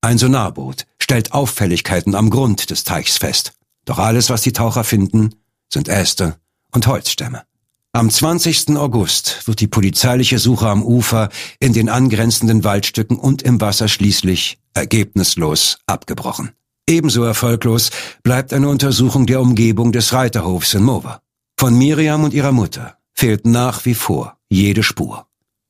Ein 0.00 0.18
Sonarboot 0.18 0.84
stellt 1.00 1.32
Auffälligkeiten 1.32 2.16
am 2.16 2.30
Grund 2.30 2.70
des 2.70 2.82
Teichs 2.82 3.18
fest. 3.18 3.52
Doch 3.84 3.98
alles, 3.98 4.30
was 4.30 4.42
die 4.42 4.52
Taucher 4.52 4.82
finden, 4.82 5.36
sind 5.72 5.86
Äste 5.86 6.40
und 6.72 6.88
Holzstämme. 6.88 7.44
Am 7.92 8.10
20. 8.10 8.76
August 8.76 9.46
wird 9.46 9.60
die 9.60 9.68
polizeiliche 9.68 10.40
Suche 10.40 10.68
am 10.68 10.82
Ufer, 10.82 11.28
in 11.60 11.72
den 11.72 11.88
angrenzenden 11.88 12.64
Waldstücken 12.64 13.16
und 13.16 13.42
im 13.42 13.60
Wasser 13.60 13.86
schließlich 13.86 14.58
ergebnislos 14.74 15.78
abgebrochen. 15.86 16.50
Ebenso 16.88 17.22
erfolglos 17.22 17.90
bleibt 18.24 18.52
eine 18.52 18.68
Untersuchung 18.68 19.26
der 19.26 19.40
Umgebung 19.40 19.92
des 19.92 20.12
Reiterhofs 20.12 20.74
in 20.74 20.82
Mover. 20.82 21.22
Von 21.56 21.78
Miriam 21.78 22.24
und 22.24 22.34
ihrer 22.34 22.52
Mutter 22.52 22.96
fehlt 23.20 23.46
nach 23.46 23.84
wie 23.84 23.92
vor 23.92 24.38
jede 24.48 24.82
Spur. 24.82 25.26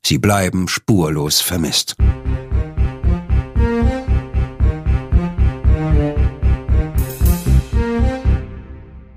Sie 0.07 0.19
bleiben 0.19 0.69
spurlos 0.69 1.41
vermisst. 1.41 1.97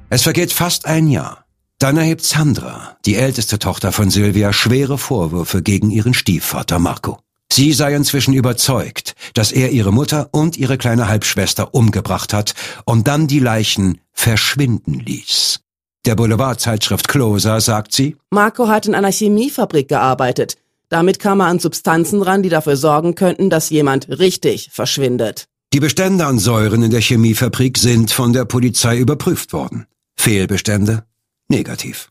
Es 0.09 0.23
vergeht 0.23 0.51
fast 0.51 0.87
ein 0.87 1.09
Jahr. 1.09 1.45
Dann 1.77 1.95
erhebt 1.95 2.23
Sandra, 2.23 2.97
die 3.05 3.17
älteste 3.17 3.59
Tochter 3.59 3.91
von 3.91 4.09
Silvia, 4.09 4.51
schwere 4.51 4.97
Vorwürfe 4.97 5.61
gegen 5.61 5.91
ihren 5.91 6.15
Stiefvater 6.15 6.79
Marco. 6.79 7.19
Sie 7.51 7.71
sei 7.71 7.93
inzwischen 7.93 8.33
überzeugt, 8.33 9.13
dass 9.35 9.51
er 9.51 9.69
ihre 9.69 9.93
Mutter 9.93 10.29
und 10.31 10.57
ihre 10.57 10.79
kleine 10.79 11.07
Halbschwester 11.07 11.75
umgebracht 11.75 12.33
hat 12.33 12.55
und 12.85 13.07
dann 13.07 13.27
die 13.27 13.37
Leichen 13.37 14.01
verschwinden 14.11 14.99
ließ. 14.99 15.62
Der 16.05 16.15
Boulevardzeitschrift 16.15 17.07
Closer 17.07 17.61
sagt 17.61 17.93
sie, 17.93 18.17
Marco 18.29 18.67
hat 18.67 18.85
in 18.85 18.95
einer 18.95 19.11
Chemiefabrik 19.11 19.87
gearbeitet. 19.87 20.57
Damit 20.89 21.19
kam 21.19 21.39
er 21.39 21.47
an 21.47 21.59
Substanzen 21.59 22.21
ran, 22.21 22.43
die 22.43 22.49
dafür 22.49 22.75
sorgen 22.75 23.15
könnten, 23.15 23.49
dass 23.49 23.69
jemand 23.69 24.09
richtig 24.09 24.69
verschwindet. 24.71 25.47
Die 25.73 25.79
Bestände 25.79 26.25
an 26.25 26.39
Säuren 26.39 26.83
in 26.83 26.91
der 26.91 27.01
Chemiefabrik 27.01 27.77
sind 27.77 28.11
von 28.11 28.33
der 28.33 28.45
Polizei 28.45 28.97
überprüft 28.97 29.53
worden. 29.53 29.87
Fehlbestände? 30.15 31.05
Negativ. 31.47 32.09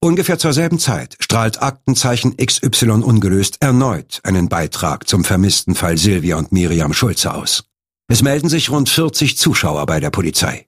Ungefähr 0.00 0.38
zur 0.38 0.52
selben 0.52 0.78
Zeit 0.78 1.16
strahlt 1.20 1.62
Aktenzeichen 1.62 2.36
XY 2.36 2.90
ungelöst 3.02 3.56
erneut 3.60 4.20
einen 4.24 4.50
Beitrag 4.50 5.08
zum 5.08 5.24
vermissten 5.24 5.74
Fall 5.74 5.96
Silvia 5.96 6.36
und 6.36 6.52
Miriam 6.52 6.92
Schulze 6.92 7.32
aus. 7.32 7.64
Es 8.08 8.22
melden 8.22 8.50
sich 8.50 8.70
rund 8.70 8.90
40 8.90 9.38
Zuschauer 9.38 9.86
bei 9.86 10.00
der 10.00 10.10
Polizei. 10.10 10.66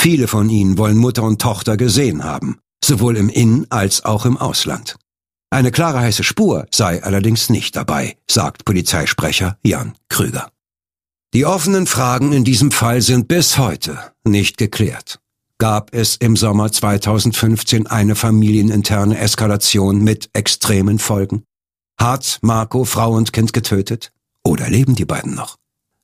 Viele 0.00 0.28
von 0.28 0.48
ihnen 0.48 0.78
wollen 0.78 0.96
Mutter 0.96 1.24
und 1.24 1.42
Tochter 1.42 1.76
gesehen 1.76 2.22
haben, 2.22 2.60
sowohl 2.84 3.16
im 3.16 3.28
In- 3.28 3.66
als 3.68 4.04
auch 4.04 4.26
im 4.26 4.36
Ausland. 4.36 4.94
Eine 5.50 5.72
klare 5.72 5.98
heiße 5.98 6.22
Spur 6.22 6.68
sei 6.70 7.02
allerdings 7.02 7.50
nicht 7.50 7.74
dabei, 7.74 8.16
sagt 8.30 8.64
Polizeisprecher 8.64 9.58
Jan 9.64 9.96
Krüger. 10.08 10.52
Die 11.34 11.44
offenen 11.44 11.88
Fragen 11.88 12.32
in 12.32 12.44
diesem 12.44 12.70
Fall 12.70 13.02
sind 13.02 13.26
bis 13.26 13.58
heute 13.58 13.98
nicht 14.22 14.56
geklärt. 14.56 15.18
Gab 15.58 15.92
es 15.92 16.14
im 16.14 16.36
Sommer 16.36 16.70
2015 16.70 17.88
eine 17.88 18.14
familieninterne 18.14 19.18
Eskalation 19.18 20.04
mit 20.04 20.30
extremen 20.32 21.00
Folgen? 21.00 21.42
Hat 21.98 22.38
Marco 22.42 22.84
Frau 22.84 23.14
und 23.14 23.32
Kind 23.32 23.52
getötet? 23.52 24.12
Oder 24.44 24.70
leben 24.70 24.94
die 24.94 25.06
beiden 25.06 25.34
noch? 25.34 25.56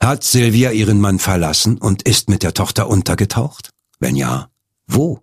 Hat 0.02 0.24
Silvia 0.24 0.72
ihren 0.72 1.00
Mann 1.00 1.20
verlassen 1.20 1.78
und 1.78 2.02
ist 2.02 2.28
mit 2.28 2.42
der 2.42 2.54
Tochter 2.54 2.88
untergetaucht? 2.88 3.70
Wenn 4.04 4.16
ja, 4.16 4.50
wo? 4.86 5.20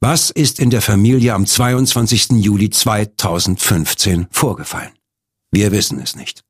Was 0.00 0.30
ist 0.30 0.60
in 0.60 0.70
der 0.70 0.80
Familie 0.80 1.34
am 1.34 1.44
22. 1.44 2.40
Juli 2.40 2.70
2015 2.70 4.28
vorgefallen? 4.30 4.92
Wir 5.50 5.72
wissen 5.72 5.98
es 5.98 6.14
nicht. 6.14 6.44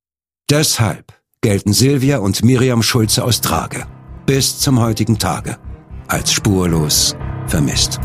Deshalb 0.51 1.15
gelten 1.41 1.73
Silvia 1.73 2.19
und 2.19 2.45
Miriam 2.45 2.83
Schulze 2.83 3.25
aus 3.25 3.41
Trage 3.41 3.87
bis 4.27 4.59
zum 4.59 4.81
heutigen 4.81 5.19
Tage 5.19 5.57
als 6.09 6.31
spurlos 6.31 7.17
vermisst. 7.47 8.01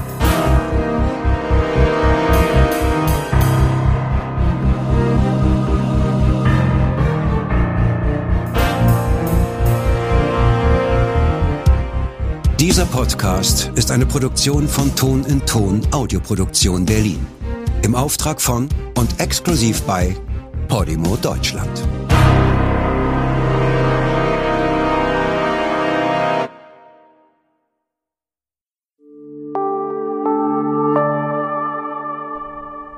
Dieser 12.82 12.94
Podcast 12.94 13.72
ist 13.76 13.92
eine 13.92 14.08
Produktion 14.08 14.68
von 14.68 14.96
Ton 14.96 15.24
in 15.26 15.46
Ton 15.46 15.82
Audioproduktion 15.92 16.84
Berlin. 16.84 17.24
Im 17.84 17.94
Auftrag 17.94 18.42
von 18.42 18.70
und 18.98 19.20
exklusiv 19.20 19.84
bei 19.84 20.16
Podimo 20.68 21.16
Deutschland. 21.18 21.70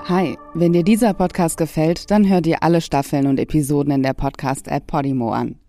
Hi, 0.06 0.38
wenn 0.54 0.72
dir 0.72 0.84
dieser 0.84 1.14
Podcast 1.14 1.58
gefällt, 1.58 2.10
dann 2.10 2.30
hör 2.30 2.40
dir 2.40 2.64
alle 2.64 2.80
Staffeln 2.80 3.28
und 3.28 3.38
Episoden 3.38 3.92
in 3.92 4.04
der 4.04 4.14
Podcast-App 4.14 4.88
Podimo 4.88 5.34
an. 5.34 5.60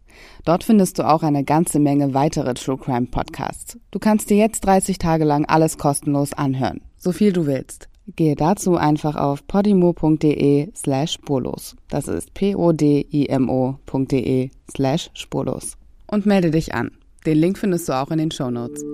Dort 0.45 0.65
findest 0.65 0.99
du 0.99 1.09
auch 1.09 1.23
eine 1.23 1.45
ganze 1.45 1.79
Menge 1.81 2.13
weitere 2.13 2.53
True 2.55 2.77
Crime 2.77 3.07
Podcasts. 3.07 3.79
Du 3.91 3.99
kannst 3.99 4.29
dir 4.31 4.37
jetzt 4.37 4.61
30 4.67 4.99
Tage 4.99 5.25
lang 5.25 5.47
alles 5.47 5.79
kostenlos 5.79 6.35
anhören, 6.35 6.83
so 6.99 7.13
viel 7.13 7.33
du 7.33 7.47
willst. 7.47 7.89
Gehe 8.17 8.37
dazu 8.37 8.77
einfach 8.77 9.17
auf 9.17 9.47
podimo.de 9.47 10.71
slash 10.75 11.15
spurlos. 11.15 11.75
Das 11.89 12.07
ist 12.07 12.35
p-o-d-i-m-o.de 12.35 12.91
slash 14.71 15.11
spurlos. 15.15 15.79
Und 16.07 16.27
melde 16.27 16.51
dich 16.51 16.75
an. 16.75 16.91
Den 17.25 17.39
Link 17.39 17.57
findest 17.57 17.89
du 17.89 17.95
auch 17.95 18.11
in 18.11 18.19
den 18.19 18.31
Show 18.31 18.51
Notes. 18.51 18.85